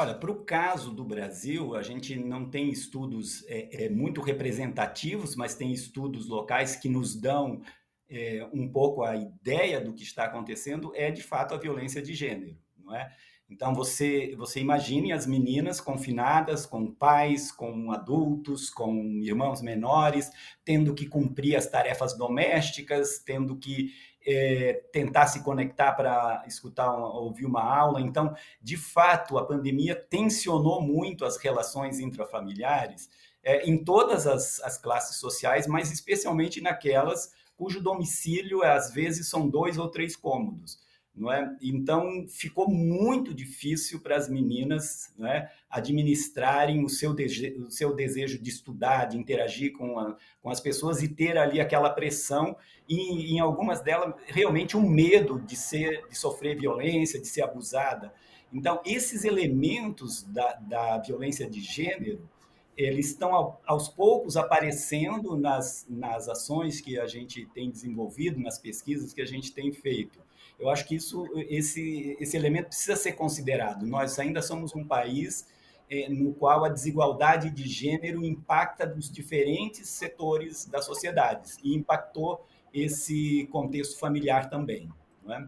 Olha, 0.00 0.14
para 0.14 0.30
o 0.30 0.44
caso 0.46 0.94
do 0.94 1.04
Brasil, 1.04 1.76
a 1.76 1.82
gente 1.82 2.16
não 2.16 2.48
tem 2.48 2.70
estudos 2.70 3.44
é, 3.46 3.84
é, 3.84 3.88
muito 3.90 4.22
representativos, 4.22 5.36
mas 5.36 5.54
tem 5.54 5.74
estudos 5.74 6.26
locais 6.26 6.74
que 6.74 6.88
nos 6.88 7.14
dão 7.14 7.60
é, 8.08 8.48
um 8.50 8.66
pouco 8.66 9.02
a 9.02 9.14
ideia 9.14 9.78
do 9.78 9.92
que 9.92 10.02
está 10.02 10.24
acontecendo, 10.24 10.90
é 10.94 11.10
de 11.10 11.22
fato 11.22 11.54
a 11.54 11.58
violência 11.58 12.00
de 12.00 12.14
gênero, 12.14 12.56
não 12.82 12.96
é? 12.96 13.14
Então 13.50 13.74
você 13.74 14.34
você 14.36 14.58
imagine 14.60 15.12
as 15.12 15.26
meninas 15.26 15.82
confinadas 15.82 16.64
com 16.64 16.90
pais, 16.90 17.52
com 17.52 17.92
adultos, 17.92 18.70
com 18.70 19.20
irmãos 19.22 19.60
menores, 19.60 20.30
tendo 20.64 20.94
que 20.94 21.06
cumprir 21.06 21.56
as 21.56 21.66
tarefas 21.66 22.16
domésticas, 22.16 23.18
tendo 23.18 23.54
que 23.54 23.92
é, 24.30 24.82
tentar 24.92 25.26
se 25.26 25.42
conectar 25.42 25.92
para 25.92 26.44
escutar, 26.46 26.90
uma, 26.90 27.12
ouvir 27.18 27.46
uma 27.46 27.62
aula. 27.62 28.00
Então, 28.00 28.34
de 28.62 28.76
fato, 28.76 29.38
a 29.38 29.44
pandemia 29.44 29.94
tensionou 29.94 30.80
muito 30.80 31.24
as 31.24 31.36
relações 31.36 31.98
intrafamiliares 31.98 33.08
é, 33.42 33.68
em 33.68 33.82
todas 33.82 34.26
as, 34.26 34.60
as 34.60 34.78
classes 34.78 35.16
sociais, 35.16 35.66
mas 35.66 35.90
especialmente 35.90 36.60
naquelas 36.60 37.32
cujo 37.56 37.82
domicílio, 37.82 38.62
às 38.62 38.90
vezes, 38.90 39.28
são 39.28 39.48
dois 39.48 39.76
ou 39.76 39.88
três 39.88 40.16
cômodos 40.16 40.78
não 41.14 41.30
é? 41.32 41.56
Então 41.60 42.26
ficou 42.28 42.68
muito 42.70 43.34
difícil 43.34 44.00
para 44.00 44.16
as 44.16 44.28
meninas 44.28 45.12
é? 45.20 45.50
administrarem 45.68 46.84
o 46.84 46.88
seu, 46.88 47.12
o 47.12 47.70
seu 47.70 47.94
desejo 47.94 48.38
de 48.38 48.48
estudar, 48.48 49.06
de 49.06 49.18
interagir 49.18 49.72
com, 49.72 49.98
a, 49.98 50.16
com 50.40 50.50
as 50.50 50.60
pessoas 50.60 51.02
e 51.02 51.08
ter 51.08 51.36
ali 51.36 51.60
aquela 51.60 51.90
pressão 51.90 52.56
e 52.88 53.34
em 53.34 53.40
algumas 53.40 53.80
delas 53.80 54.14
realmente 54.26 54.76
um 54.76 54.88
medo 54.88 55.40
de 55.40 55.56
ser, 55.56 56.06
de 56.08 56.16
sofrer 56.16 56.58
violência, 56.58 57.20
de 57.20 57.26
ser 57.26 57.42
abusada. 57.42 58.12
Então 58.52 58.80
esses 58.84 59.24
elementos 59.24 60.22
da, 60.22 60.54
da 60.54 60.98
violência 60.98 61.48
de 61.48 61.60
gênero 61.60 62.28
eles 62.76 63.08
estão 63.08 63.58
aos 63.66 63.88
poucos 63.88 64.36
aparecendo 64.36 65.36
nas, 65.36 65.86
nas 65.88 66.28
ações 66.28 66.80
que 66.80 66.98
a 66.98 67.06
gente 67.06 67.44
tem 67.46 67.70
desenvolvido, 67.70 68.40
nas 68.40 68.58
pesquisas 68.58 69.12
que 69.12 69.20
a 69.20 69.26
gente 69.26 69.52
tem 69.52 69.70
feito. 69.70 70.18
Eu 70.60 70.68
acho 70.68 70.86
que 70.86 70.94
isso, 70.94 71.26
esse, 71.48 72.16
esse 72.20 72.36
elemento 72.36 72.68
precisa 72.68 72.94
ser 72.94 73.12
considerado. 73.12 73.86
Nós 73.86 74.18
ainda 74.18 74.42
somos 74.42 74.74
um 74.74 74.84
país 74.84 75.48
é, 75.88 76.06
no 76.08 76.34
qual 76.34 76.64
a 76.64 76.68
desigualdade 76.68 77.48
de 77.50 77.66
gênero 77.66 78.22
impacta 78.24 78.86
dos 78.86 79.10
diferentes 79.10 79.88
setores 79.88 80.66
da 80.66 80.82
sociedade 80.82 81.52
e 81.64 81.74
impactou 81.74 82.46
esse 82.72 83.48
contexto 83.50 83.98
familiar 83.98 84.48
também. 84.50 84.88
É? 85.28 85.44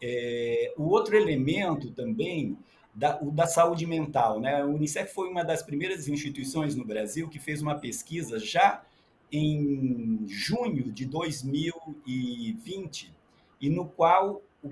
É, 0.00 0.72
o 0.76 0.84
outro 0.84 1.16
elemento 1.16 1.90
também 1.92 2.56
da, 2.94 3.20
o 3.22 3.30
da 3.30 3.46
saúde 3.46 3.86
mental, 3.86 4.38
né? 4.38 4.62
O 4.64 4.74
Unicef 4.74 5.14
foi 5.14 5.30
uma 5.30 5.42
das 5.42 5.62
primeiras 5.62 6.08
instituições 6.08 6.76
no 6.76 6.84
Brasil 6.84 7.26
que 7.28 7.38
fez 7.38 7.62
uma 7.62 7.76
pesquisa 7.76 8.38
já 8.38 8.84
em 9.30 10.26
junho 10.26 10.92
de 10.92 11.06
2020 11.06 13.21
e 13.62 13.70
no 13.70 13.86
qual 13.86 14.42
o 14.62 14.70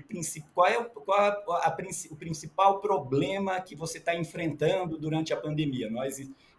qual 0.53 0.67
é, 0.67 0.77
o, 0.77 0.85
qual 0.85 1.19
a, 1.19 1.67
a, 1.67 1.77
o 2.11 2.15
principal 2.15 2.79
problema 2.79 3.59
que 3.59 3.75
você 3.75 3.97
está 3.97 4.15
enfrentando 4.15 4.97
durante 4.97 5.33
a 5.33 5.37
pandemia. 5.37 5.89
Nós 5.89 6.17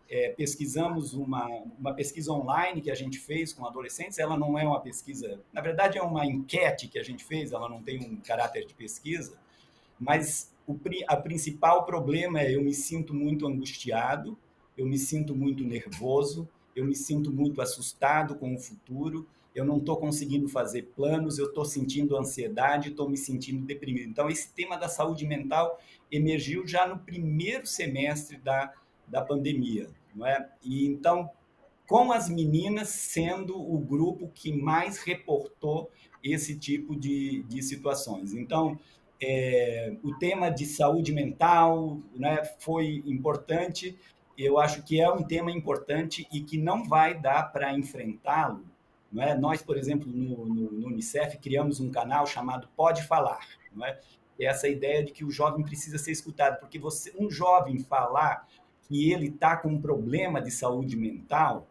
é, 0.09 0.29
pesquisamos 0.29 1.14
uma, 1.14 1.49
uma 1.79 1.95
pesquisa 1.95 2.31
online 2.31 2.83
que 2.83 2.90
a 2.90 2.95
gente 2.95 3.18
fez 3.18 3.53
com 3.53 3.64
adolescentes, 3.64 4.18
ela 4.18 4.37
não 4.37 4.59
é 4.59 4.64
uma 4.64 4.81
pesquisa, 4.81 5.40
na 5.51 5.62
verdade 5.62 5.97
é 5.97 6.03
uma 6.03 6.27
enquete 6.27 6.88
que 6.88 6.99
a 6.99 7.03
gente 7.03 7.25
fez, 7.25 7.53
ela 7.53 7.68
não 7.68 7.83
tem 7.83 7.99
um 8.01 8.16
caráter 8.16 8.66
de 8.66 8.75
pesquisa, 8.75 9.38
mas 9.99 10.53
o 10.66 10.79
a 11.09 11.16
principal 11.16 11.87
problema 11.87 12.40
é 12.40 12.55
eu 12.55 12.62
me 12.62 12.75
sinto 12.75 13.14
muito 13.14 13.47
angustiado, 13.47 14.37
eu 14.77 14.87
me 14.87 14.99
sinto 14.99 15.35
muito 15.35 15.64
nervoso, 15.64 16.47
eu 16.77 16.85
me 16.85 16.95
sinto 16.95 17.33
muito 17.33 17.62
assustado 17.62 18.35
com 18.35 18.55
o 18.55 18.59
futuro, 18.59 19.27
eu 19.54 19.64
não 19.64 19.78
estou 19.78 19.96
conseguindo 19.96 20.48
fazer 20.48 20.90
planos, 20.96 21.38
eu 21.38 21.46
estou 21.46 21.64
sentindo 21.64 22.16
ansiedade, 22.16 22.90
estou 22.90 23.08
me 23.08 23.16
sentindo 23.16 23.64
deprimido. 23.64 24.08
Então, 24.08 24.28
esse 24.28 24.52
tema 24.52 24.76
da 24.76 24.88
saúde 24.88 25.26
mental 25.26 25.78
emergiu 26.10 26.66
já 26.66 26.86
no 26.86 26.98
primeiro 26.98 27.66
semestre 27.66 28.38
da, 28.38 28.72
da 29.06 29.22
pandemia. 29.22 29.88
não 30.14 30.26
é? 30.26 30.48
E 30.62 30.86
então, 30.86 31.30
com 31.86 32.12
as 32.12 32.28
meninas 32.28 32.88
sendo 32.88 33.54
o 33.54 33.78
grupo 33.78 34.30
que 34.34 34.52
mais 34.52 34.98
reportou 34.98 35.90
esse 36.22 36.58
tipo 36.58 36.96
de, 36.96 37.42
de 37.42 37.62
situações. 37.62 38.32
Então, 38.32 38.78
é, 39.20 39.94
o 40.02 40.14
tema 40.14 40.50
de 40.50 40.64
saúde 40.66 41.12
mental 41.12 41.98
né, 42.14 42.42
foi 42.58 43.02
importante. 43.06 43.96
Eu 44.36 44.58
acho 44.58 44.82
que 44.82 45.00
é 45.00 45.10
um 45.10 45.22
tema 45.22 45.50
importante 45.50 46.26
e 46.32 46.40
que 46.40 46.56
não 46.56 46.88
vai 46.88 47.14
dar 47.20 47.52
para 47.52 47.76
enfrentá-lo. 47.76 48.64
É? 49.18 49.37
Nós, 49.37 49.62
por 49.62 49.77
exemplo, 49.77 50.11
no, 50.11 50.46
no, 50.46 50.72
no, 50.72 50.87
Unicef, 50.87 51.37
criamos 51.38 51.81
um 51.81 51.90
canal 51.90 52.27
chamado 52.27 52.68
Pode 52.75 53.03
Falar. 53.03 53.46
Não 53.75 53.85
é? 53.85 53.98
essa 54.40 54.68
ideia 54.68 55.05
de 55.05 55.12
que 55.12 55.25
o 55.25 55.31
jovem 55.31 55.64
precisa 55.64 55.98
ser 55.98 56.12
escutado, 56.12 56.59
porque 56.59 56.79
você, 56.79 57.12
um 57.18 57.31
jovem 57.31 57.79
falar 57.79 58.48
que 58.83 59.12
ele 59.12 59.29
está 59.29 59.57
com 59.57 59.68
um 59.68 59.81
problema 59.81 60.40
de 60.40 60.51
saúde 60.51 60.96
mental, 60.96 61.68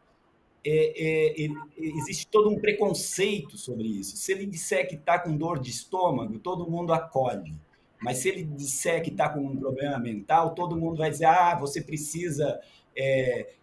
é, 0.63 0.93
é, 0.95 1.45
é, 1.45 1.49
existe 1.77 2.27
todo 2.27 2.49
um 2.49 2.60
preconceito 2.60 3.58
sobre 3.58 3.88
isso. 3.88 4.15
Se 4.15 4.32
ele 4.32 4.45
disser 4.45 4.88
que 4.88 4.95
está 4.95 5.19
com 5.19 5.36
dor 5.36 5.60
de 5.60 5.71
estômago, 5.71 6.39
todo 6.39 6.69
mundo 6.69 6.93
acolhe. 6.93 7.54
Mas 7.99 8.17
se 8.17 8.30
ele 8.30 8.43
disser 8.43 9.04
que 9.04 9.10
está 9.10 9.30
com 9.30 9.41
um 9.41 9.58
problema 9.58 9.99
mental, 9.99 10.56
todo 10.56 10.77
mundo 10.77 10.97
vai 10.97 11.10
dizer: 11.10 11.25
ah, 11.25 11.56
você 11.56 11.82
precisa 11.82 12.60
é, 12.95 13.54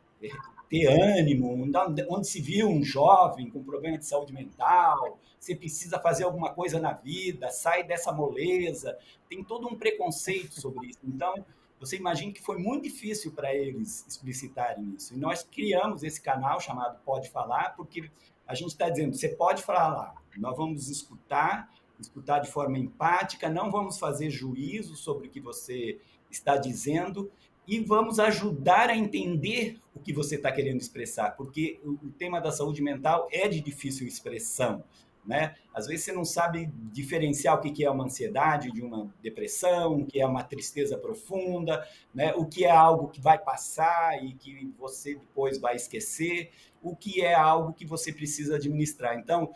ter 0.69 0.87
ânimo. 0.87 1.71
Onde 2.09 2.27
se 2.27 2.41
viu 2.41 2.69
um 2.69 2.83
jovem 2.83 3.51
com 3.51 3.63
problema 3.63 3.99
de 3.99 4.07
saúde 4.07 4.33
mental, 4.33 5.19
você 5.39 5.55
precisa 5.55 5.99
fazer 5.99 6.25
alguma 6.25 6.53
coisa 6.53 6.81
na 6.81 6.93
vida, 6.93 7.51
sai 7.51 7.85
dessa 7.85 8.13
moleza. 8.13 8.99
Tem 9.29 9.43
todo 9.43 9.69
um 9.69 9.77
preconceito 9.77 10.61
sobre 10.61 10.89
isso. 10.89 10.99
Então, 11.05 11.45
você 11.81 11.97
imagina 11.97 12.33
que 12.33 12.43
foi 12.43 12.59
muito 12.59 12.85
difícil 12.85 13.33
para 13.33 13.55
eles 13.55 14.05
explicitarem 14.07 14.95
isso. 14.97 15.15
E 15.15 15.17
nós 15.19 15.43
criamos 15.43 16.03
esse 16.03 16.21
canal 16.21 16.61
chamado 16.61 16.99
Pode 17.05 17.31
Falar, 17.31 17.77
porque 17.77 18.11
a 18.47 18.55
gente 18.55 18.69
está 18.69 18.89
dizendo, 18.89 19.15
você 19.15 19.29
pode 19.29 19.63
falar, 19.63 20.15
nós 20.37 20.57
vamos 20.57 20.89
escutar, 20.89 21.73
escutar 22.01 22.41
de 22.41 22.51
forma 22.51 22.79
empática, 22.79 23.49
não 23.49 23.71
vamos 23.71 23.99
fazer 23.99 24.31
juízo 24.31 24.97
sobre 24.97 25.29
o 25.29 25.31
que 25.31 25.41
você 25.41 26.01
está 26.31 26.57
dizendo 26.57 27.31
e 27.69 27.79
vamos 27.81 28.19
ajudar 28.19 28.89
a 28.89 28.97
entender 28.97 29.79
o 29.95 30.01
que 30.01 30.13
você 30.13 30.37
está 30.37 30.51
querendo 30.51 30.81
expressar, 30.81 31.37
porque 31.37 31.79
o 31.85 32.11
tema 32.19 32.41
da 32.41 32.51
saúde 32.51 32.83
mental 32.83 33.29
é 33.31 33.47
de 33.47 33.61
difícil 33.61 34.09
expressão 34.09 34.83
né? 35.29 35.55
Às 35.75 35.87
vezes 35.87 36.07
você 36.07 36.13
não 36.13 36.25
sabe 36.25 36.73
diferenciar 36.91 37.59
o 37.59 37.61
que 37.61 37.85
é 37.85 37.91
uma 37.91 38.05
ansiedade 38.05 38.73
de 38.73 38.81
uma 38.81 39.15
depressão, 39.23 39.99
o 39.99 40.07
que 40.07 40.19
é 40.19 40.27
uma 40.27 40.43
tristeza 40.43 40.97
profunda, 40.97 41.87
né? 42.15 42.33
O 42.35 42.47
que 42.47 42.65
é 42.65 42.71
algo 42.71 43.09
que 43.09 43.21
vai 43.21 43.39
passar 43.39 44.25
e 44.25 44.33
que 44.33 44.73
você 44.79 45.17
depois 45.17 45.59
vai 45.61 45.77
esquecer, 45.77 46.51
o 46.83 46.97
que 46.97 47.21
é 47.21 47.35
algo 47.35 47.75
que 47.75 47.85
você 47.85 48.11
precisa 48.11 48.57
administrar. 48.57 49.19
Então, 49.19 49.53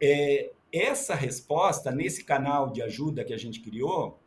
é, 0.00 0.52
essa 0.72 1.16
resposta 1.16 1.90
nesse 1.90 2.22
canal 2.22 2.70
de 2.70 2.80
ajuda 2.80 3.24
que 3.24 3.34
a 3.34 3.38
gente 3.38 3.60
criou 3.60 4.20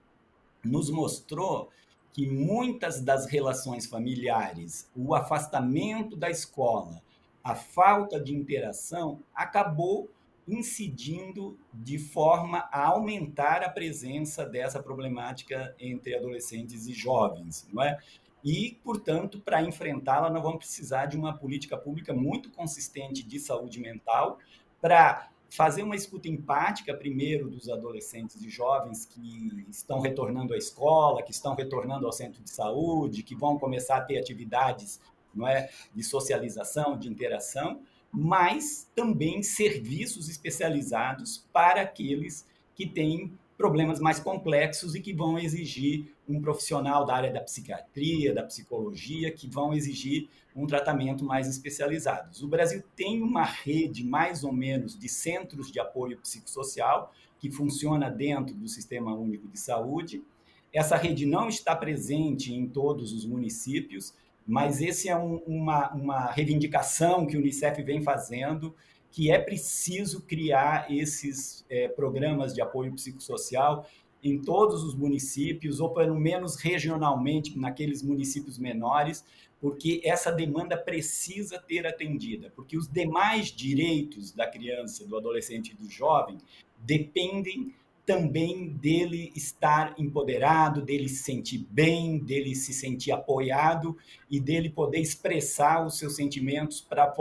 nos 0.62 0.90
mostrou 0.90 1.70
que 2.14 2.28
muitas 2.28 3.02
das 3.02 3.26
relações 3.26 3.86
familiares, 3.86 4.90
o 4.96 5.16
afastamento 5.16 6.16
da 6.16 6.30
escola, 6.30 7.02
a 7.44 7.56
falta 7.56 8.20
de 8.20 8.36
interação 8.36 9.20
acabou 9.34 10.10
incidindo 10.48 11.58
de 11.74 11.98
forma 11.98 12.68
a 12.72 12.88
aumentar 12.88 13.64
a 13.64 13.70
presença 13.70 14.46
dessa 14.46 14.82
problemática 14.82 15.74
entre 15.80 16.16
adolescentes 16.16 16.88
e 16.88 16.94
jovens, 16.94 17.68
não 17.72 17.82
é? 17.82 17.98
E, 18.44 18.80
portanto, 18.84 19.40
para 19.40 19.62
enfrentá-la, 19.62 20.30
nós 20.30 20.42
vamos 20.42 20.60
precisar 20.60 21.06
de 21.06 21.16
uma 21.16 21.38
política 21.38 21.78
pública 21.78 22.12
muito 22.12 22.50
consistente 22.50 23.24
de 23.24 23.40
saúde 23.40 23.80
mental 23.80 24.40
para 24.82 25.30
fazer 25.52 25.84
uma 25.84 25.96
escuta 25.96 26.30
empática, 26.30 26.94
primeiro, 26.94 27.50
dos 27.50 27.70
adolescentes 27.70 28.42
e 28.42 28.50
jovens 28.50 29.06
que 29.06 29.66
estão 29.70 30.00
retornando 30.00 30.54
à 30.54 30.58
escola, 30.58 31.22
que 31.22 31.32
estão 31.32 31.54
retornando 31.54 32.06
ao 32.06 32.14
centro 32.14 32.42
de 32.42 32.50
saúde, 32.50 33.22
que 33.22 33.36
vão 33.36 33.60
começar 33.60 33.98
a 33.98 34.02
ter 34.02 34.18
atividades 34.18 35.00
não 35.36 35.46
é, 35.46 35.70
de 35.94 36.04
socialização, 36.04 36.98
de 36.98 37.10
interação, 37.10 37.82
mas 38.12 38.90
também 38.96 39.44
serviços 39.44 40.30
especializados 40.30 41.46
para 41.52 41.82
aqueles 41.82 42.48
que 42.74 42.88
têm 42.88 43.38
problemas 43.58 44.00
mais 44.00 44.20
complexos 44.20 44.96
e 44.96 45.02
que 45.02 45.14
vão 45.14 45.38
exigir 45.38 46.16
um 46.32 46.42
profissional 46.42 47.06
da 47.06 47.16
área 47.16 47.32
da 47.32 47.42
psiquiatria, 47.42 48.34
da 48.34 48.44
psicologia, 48.44 49.32
que 49.32 49.48
vão 49.48 49.74
exigir 49.74 50.30
um 50.56 50.66
tratamento 50.66 51.24
mais 51.24 51.48
especializado. 51.48 52.30
O 52.44 52.48
Brasil 52.48 52.84
tem 52.96 53.22
uma 53.22 53.44
rede, 53.44 54.04
mais 54.04 54.44
ou 54.44 54.52
menos, 54.52 54.98
de 54.98 55.08
centros 55.08 55.72
de 55.72 55.80
apoio 55.80 56.18
psicossocial 56.18 57.14
que 57.40 57.52
funciona 57.52 58.10
dentro 58.10 58.54
do 58.54 58.68
Sistema 58.68 59.14
Único 59.14 59.48
de 59.48 59.60
Saúde. 59.60 60.24
Essa 60.72 60.96
rede 60.96 61.26
não 61.26 61.50
está 61.50 61.76
presente 61.76 62.54
em 62.54 62.68
todos 62.68 63.12
os 63.14 63.26
municípios, 63.26 64.14
mas 64.46 64.82
esse 64.82 65.10
é 65.10 65.18
um, 65.18 65.38
uma, 65.48 65.92
uma 65.92 66.32
reivindicação 66.32 67.26
que 67.26 67.36
o 67.36 67.40
Unicef 67.40 67.82
vem 67.82 68.02
fazendo, 68.02 68.76
que 69.10 69.30
é 69.32 69.40
preciso 69.40 70.22
criar 70.22 70.90
esses 70.90 71.66
é, 71.70 71.88
programas 71.90 72.54
de 72.54 72.62
apoio 72.62 72.94
psicossocial 72.94 73.88
em 74.24 74.40
todos 74.40 74.84
os 74.84 74.96
municípios, 74.96 75.80
ou 75.80 75.90
pelo 75.90 76.20
menos 76.20 76.56
regionalmente, 76.56 77.58
naqueles 77.58 78.04
municípios 78.04 78.58
menores, 78.58 79.26
porque 79.60 80.02
essa 80.04 80.32
demanda 80.32 80.76
precisa 80.76 81.60
ter 81.60 81.86
atendida, 81.86 82.52
porque 82.56 82.76
os 82.76 82.88
demais 82.88 83.52
direitos 83.52 84.32
da 84.32 84.48
criança, 84.48 85.06
do 85.06 85.16
adolescente 85.16 85.72
e 85.72 85.76
do 85.76 85.90
jovem 85.90 86.38
dependem 86.80 87.74
também 88.04 88.68
dele 88.68 89.32
estar 89.36 89.94
empoderado, 89.98 90.82
dele 90.82 91.08
se 91.08 91.24
sentir 91.24 91.60
bem, 91.70 92.18
dele 92.18 92.56
se 92.56 92.74
sentir 92.74 93.12
apoiado 93.12 93.96
e 94.30 94.40
dele 94.40 94.70
poder 94.70 95.00
expressar 95.00 95.86
os 95.86 95.98
seus 96.00 96.16
sentimentos 96.16 96.82
para 96.82 97.14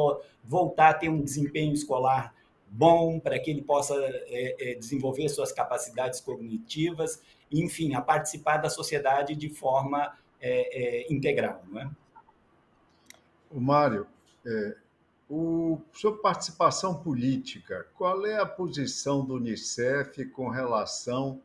voltar 0.42 0.90
a 0.90 0.94
ter 0.94 1.10
um 1.10 1.22
desempenho 1.22 1.74
escolar 1.74 2.34
bom, 2.70 3.18
para 3.18 3.38
que 3.38 3.50
ele 3.50 3.62
possa 3.62 3.94
é, 3.96 4.72
é, 4.72 4.74
desenvolver 4.76 5.28
suas 5.28 5.50
capacidades 5.50 6.20
cognitivas, 6.20 7.20
enfim, 7.50 7.94
a 7.94 8.00
participar 8.00 8.58
da 8.58 8.70
sociedade 8.70 9.34
de 9.34 9.48
forma 9.48 10.16
é, 10.40 11.06
é 11.06 11.12
integral. 11.12 11.64
Não 11.68 11.80
é? 11.80 11.90
O 13.50 13.60
Mário, 13.60 14.06
é, 14.46 14.76
o, 15.28 15.80
sobre 15.92 16.22
participação 16.22 16.94
política, 17.02 17.86
qual 17.94 18.24
é 18.24 18.38
a 18.38 18.46
posição 18.46 19.24
do 19.24 19.34
Unicef 19.34 20.24
com 20.26 20.48
relação 20.48 21.42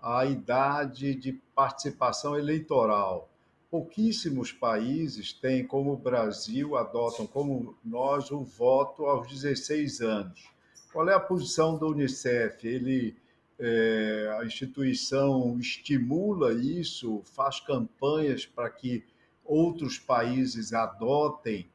à 0.00 0.24
idade 0.24 1.16
de 1.16 1.32
participação 1.54 2.38
eleitoral? 2.38 3.28
Pouquíssimos 3.68 4.52
países 4.52 5.32
têm, 5.32 5.66
como 5.66 5.92
o 5.92 5.96
Brasil, 5.96 6.76
adotam 6.76 7.26
como 7.26 7.76
nós 7.84 8.30
o 8.30 8.42
voto 8.42 9.06
aos 9.06 9.28
16 9.28 10.00
anos. 10.00 10.57
Qual 10.92 11.08
é 11.08 11.14
a 11.14 11.20
posição 11.20 11.76
do 11.76 11.88
Unicef? 11.88 12.66
Ele, 12.66 13.16
é, 13.58 14.36
a 14.40 14.44
instituição 14.44 15.58
estimula 15.58 16.52
isso, 16.52 17.22
faz 17.24 17.60
campanhas 17.60 18.46
para 18.46 18.70
que 18.70 19.04
outros 19.44 19.98
países 19.98 20.72
adotem 20.72 21.68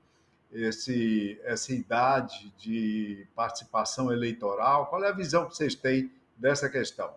esse, 0.52 1.39
essa 1.43 1.73
idade 1.73 2.54
de 2.58 3.28
participação 3.36 4.12
eleitoral? 4.12 4.88
Qual 4.88 5.04
é 5.04 5.10
a 5.10 5.13
visão 5.13 5.47
que 5.47 5.56
vocês 5.56 5.76
têm 5.76 6.12
dessa 6.38 6.69
questão? 6.69 7.12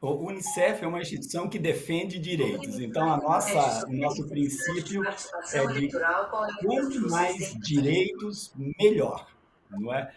O 0.00 0.28
Unicef 0.28 0.84
é 0.84 0.86
uma 0.86 1.00
instituição 1.00 1.48
que 1.48 1.58
defende 1.58 2.18
direitos, 2.18 2.78
então 2.78 3.10
a 3.10 3.16
nossa, 3.16 3.86
o 3.86 3.92
nosso 3.94 4.28
princípio 4.28 5.02
é 5.02 5.66
de 5.68 5.88
quanto 6.60 7.08
mais 7.08 7.54
direitos, 7.58 8.52
melhor, 8.78 9.26
não 9.70 9.94
é? 9.94 10.12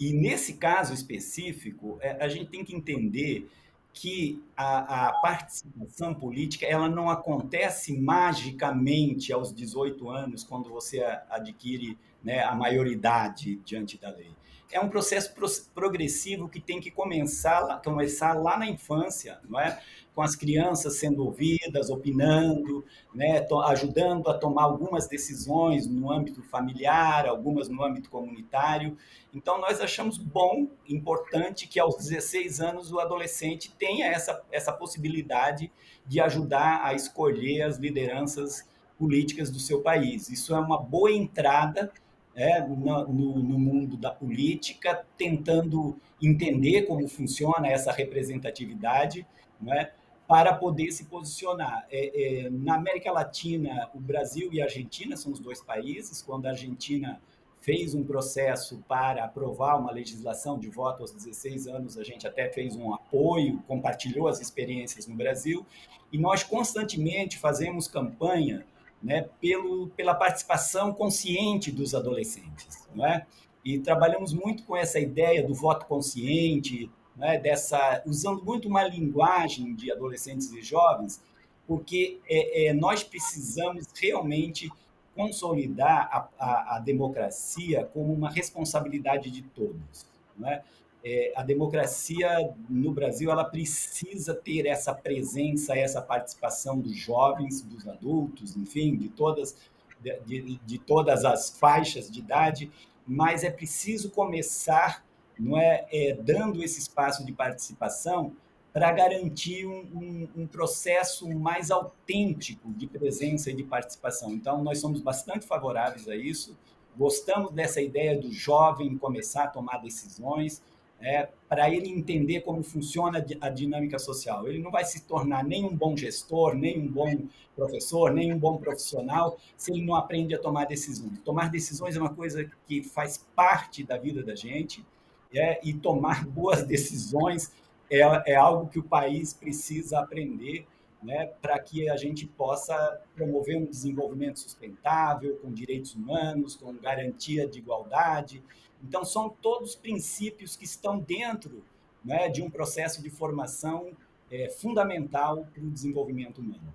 E 0.00 0.14
nesse 0.14 0.54
caso 0.54 0.94
específico, 0.94 1.98
é, 2.00 2.24
a 2.24 2.28
gente 2.28 2.50
tem 2.50 2.64
que 2.64 2.74
entender 2.74 3.46
que 3.92 4.42
a, 4.56 5.08
a, 5.08 5.12
participação 5.20 6.14
política 6.14 6.64
ela 6.64 6.88
não 6.88 7.10
acontece 7.10 7.92
magicamente 7.98 9.32
aos 9.32 9.52
18 9.52 10.08
anos, 10.08 10.42
quando 10.42 10.70
você 10.70 11.02
adquire 11.28 11.98
né, 12.24 12.42
a 12.42 12.54
maioridade 12.54 13.56
diante 13.64 13.98
da 13.98 14.10
lei 14.10 14.30
é 14.72 14.80
um 14.80 14.88
processo 14.88 15.34
progressivo 15.74 16.48
que 16.48 16.60
tem 16.60 16.80
que 16.80 16.90
começar, 16.90 17.80
começar 17.82 18.34
lá 18.34 18.56
na 18.56 18.66
infância, 18.66 19.40
não 19.48 19.58
é? 19.58 19.80
Com 20.20 20.24
as 20.24 20.36
crianças 20.36 20.98
sendo 20.98 21.24
ouvidas, 21.24 21.88
opinando, 21.88 22.84
né? 23.14 23.42
ajudando 23.68 24.28
a 24.28 24.34
tomar 24.34 24.64
algumas 24.64 25.08
decisões 25.08 25.86
no 25.86 26.12
âmbito 26.12 26.42
familiar, 26.42 27.26
algumas 27.26 27.70
no 27.70 27.82
âmbito 27.82 28.10
comunitário. 28.10 28.98
Então, 29.34 29.58
nós 29.58 29.80
achamos 29.80 30.18
bom, 30.18 30.68
importante, 30.86 31.66
que 31.66 31.80
aos 31.80 31.96
16 31.96 32.60
anos 32.60 32.92
o 32.92 33.00
adolescente 33.00 33.74
tenha 33.78 34.08
essa, 34.08 34.42
essa 34.52 34.70
possibilidade 34.70 35.72
de 36.06 36.20
ajudar 36.20 36.84
a 36.84 36.92
escolher 36.92 37.62
as 37.62 37.78
lideranças 37.78 38.68
políticas 38.98 39.50
do 39.50 39.58
seu 39.58 39.80
país. 39.80 40.28
Isso 40.28 40.54
é 40.54 40.60
uma 40.60 40.76
boa 40.76 41.10
entrada 41.10 41.90
é, 42.34 42.60
no, 42.60 43.08
no, 43.08 43.58
mundo 43.58 43.96
da 43.96 44.10
política, 44.10 45.02
tentando 45.16 45.98
entender 46.20 46.82
como 46.82 47.08
funciona 47.08 47.68
essa 47.68 47.90
representatividade, 47.90 49.26
é, 49.66 49.90
para 50.30 50.54
poder 50.54 50.92
se 50.92 51.06
posicionar. 51.06 51.88
É, 51.90 52.44
é, 52.44 52.50
na 52.50 52.76
América 52.76 53.10
Latina, 53.10 53.90
o 53.92 53.98
Brasil 53.98 54.48
e 54.52 54.60
a 54.60 54.66
Argentina 54.66 55.16
são 55.16 55.32
os 55.32 55.40
dois 55.40 55.60
países. 55.60 56.22
Quando 56.22 56.46
a 56.46 56.50
Argentina 56.50 57.20
fez 57.60 57.96
um 57.96 58.04
processo 58.04 58.80
para 58.86 59.24
aprovar 59.24 59.76
uma 59.76 59.90
legislação 59.90 60.56
de 60.56 60.68
voto 60.68 61.02
aos 61.02 61.10
16 61.10 61.66
anos, 61.66 61.98
a 61.98 62.04
gente 62.04 62.28
até 62.28 62.48
fez 62.48 62.76
um 62.76 62.94
apoio, 62.94 63.60
compartilhou 63.66 64.28
as 64.28 64.40
experiências 64.40 65.04
no 65.08 65.16
Brasil, 65.16 65.66
e 66.12 66.16
nós 66.16 66.44
constantemente 66.44 67.36
fazemos 67.36 67.88
campanha 67.88 68.64
né, 69.02 69.28
pelo, 69.40 69.88
pela 69.96 70.14
participação 70.14 70.92
consciente 70.92 71.72
dos 71.72 71.92
adolescentes. 71.92 72.88
Não 72.94 73.04
é? 73.04 73.26
E 73.64 73.80
trabalhamos 73.80 74.32
muito 74.32 74.62
com 74.62 74.76
essa 74.76 75.00
ideia 75.00 75.44
do 75.44 75.54
voto 75.54 75.86
consciente, 75.86 76.88
né, 77.20 77.38
dessa, 77.38 78.02
usando 78.06 78.42
muito 78.42 78.66
uma 78.66 78.82
linguagem 78.82 79.74
de 79.74 79.92
adolescentes 79.92 80.50
e 80.52 80.62
jovens, 80.62 81.22
porque 81.66 82.18
é, 82.26 82.68
é, 82.68 82.72
nós 82.72 83.04
precisamos 83.04 83.86
realmente 84.00 84.72
consolidar 85.14 86.08
a, 86.10 86.28
a, 86.38 86.76
a, 86.76 86.78
democracia 86.78 87.84
como 87.92 88.10
uma 88.10 88.30
responsabilidade 88.30 89.30
de 89.30 89.42
todos. 89.42 90.06
Né? 90.36 90.62
É, 91.04 91.32
a 91.36 91.42
democracia 91.42 92.54
no 92.70 92.90
Brasil 92.90 93.30
ela 93.30 93.44
precisa 93.44 94.34
ter 94.34 94.64
essa 94.66 94.94
presença, 94.94 95.76
essa 95.76 96.00
participação 96.00 96.80
dos 96.80 96.96
jovens, 96.96 97.60
dos 97.60 97.86
adultos, 97.86 98.56
enfim, 98.56 98.96
de 98.96 99.10
todas, 99.10 99.54
de, 100.00 100.18
de, 100.24 100.56
de 100.56 100.78
todas 100.78 101.26
as 101.26 101.50
faixas 101.50 102.10
de 102.10 102.20
idade, 102.20 102.70
mas 103.06 103.44
é 103.44 103.50
preciso 103.50 104.10
começar 104.10 105.04
não 105.40 105.58
é, 105.58 105.86
é 105.92 106.14
dando 106.14 106.62
esse 106.62 106.78
espaço 106.78 107.24
de 107.24 107.32
participação 107.32 108.32
para 108.72 108.92
garantir 108.92 109.66
um, 109.66 109.80
um, 109.94 110.42
um, 110.42 110.46
processo 110.46 111.28
mais 111.28 111.70
autêntico 111.70 112.72
de 112.72 112.86
presença 112.86 113.50
e 113.50 113.54
de 113.54 113.64
participação. 113.64 114.32
Então, 114.32 114.62
nós 114.62 114.78
somos 114.78 115.00
bastante 115.00 115.44
favoráveis 115.44 116.08
a 116.08 116.14
isso, 116.14 116.56
gostamos 116.96 117.52
dessa 117.52 117.80
ideia 117.80 118.16
do 118.16 118.30
jovem 118.30 118.96
começar 118.96 119.44
a 119.44 119.48
tomar 119.48 119.78
decisões, 119.78 120.62
é, 121.00 121.28
para 121.48 121.70
ele 121.70 121.88
entender 121.88 122.42
como 122.42 122.62
funciona 122.62 123.24
a 123.40 123.48
dinâmica 123.48 123.98
social. 123.98 124.46
Ele 124.46 124.58
não 124.58 124.70
vai 124.70 124.84
se 124.84 125.04
tornar 125.04 125.42
nem 125.42 125.64
um 125.64 125.74
bom 125.74 125.96
gestor, 125.96 126.54
nem 126.54 126.78
um 126.78 126.86
bom 126.86 127.26
professor, 127.56 128.12
nem 128.12 128.32
um 128.32 128.38
bom 128.38 128.58
profissional, 128.58 129.38
se 129.56 129.72
ele 129.72 129.84
não 129.84 129.94
aprende 129.94 130.34
a 130.34 130.38
tomar 130.38 130.66
decisões. 130.66 131.18
Tomar 131.20 131.50
decisões 131.50 131.96
é 131.96 131.98
uma 132.00 132.14
coisa 132.14 132.48
que 132.66 132.82
faz 132.82 133.26
parte 133.34 133.82
da 133.82 133.96
vida 133.96 134.22
da 134.22 134.34
gente, 134.34 134.84
é, 135.32 135.60
e 135.62 135.72
tomar 135.72 136.26
boas 136.28 136.64
decisões 136.64 137.52
é, 137.90 138.00
é 138.32 138.36
algo 138.36 138.68
que 138.68 138.78
o 138.78 138.82
país 138.82 139.32
precisa 139.32 139.98
aprender 140.00 140.66
né, 141.02 141.26
para 141.40 141.58
que 141.58 141.88
a 141.88 141.96
gente 141.96 142.26
possa 142.26 143.00
promover 143.14 143.56
um 143.56 143.64
desenvolvimento 143.64 144.38
sustentável, 144.38 145.36
com 145.36 145.50
direitos 145.50 145.94
humanos, 145.94 146.56
com 146.56 146.74
garantia 146.74 147.48
de 147.48 147.58
igualdade. 147.58 148.42
Então, 148.82 149.04
são 149.04 149.28
todos 149.28 149.74
princípios 149.74 150.56
que 150.56 150.64
estão 150.64 150.98
dentro 150.98 151.62
né, 152.04 152.28
de 152.28 152.42
um 152.42 152.50
processo 152.50 153.02
de 153.02 153.10
formação 153.10 153.92
é, 154.30 154.50
fundamental 154.50 155.46
para 155.52 155.62
o 155.62 155.70
desenvolvimento 155.70 156.38
humano. 156.38 156.72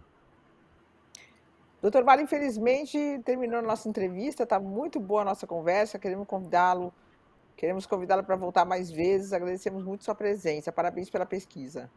Doutor 1.82 2.04
Vale, 2.04 2.24
infelizmente, 2.24 2.98
terminou 3.24 3.60
a 3.60 3.62
nossa 3.62 3.88
entrevista, 3.88 4.44
está 4.44 4.60
muito 4.60 5.00
boa 5.00 5.22
a 5.22 5.26
nossa 5.26 5.46
conversa, 5.46 6.00
queremos 6.00 6.28
convidá-lo 6.28 6.92
Queremos 7.56 7.86
convidá-lo 7.86 8.24
para 8.24 8.36
voltar 8.36 8.66
mais 8.66 8.92
vezes. 8.92 9.34
Agradecemos 9.34 9.84
muito 9.84 10.04
sua 10.04 10.16
presença. 10.16 10.72
Parabéns 10.72 11.10
pela 11.10 11.26
pesquisa. 11.26 11.90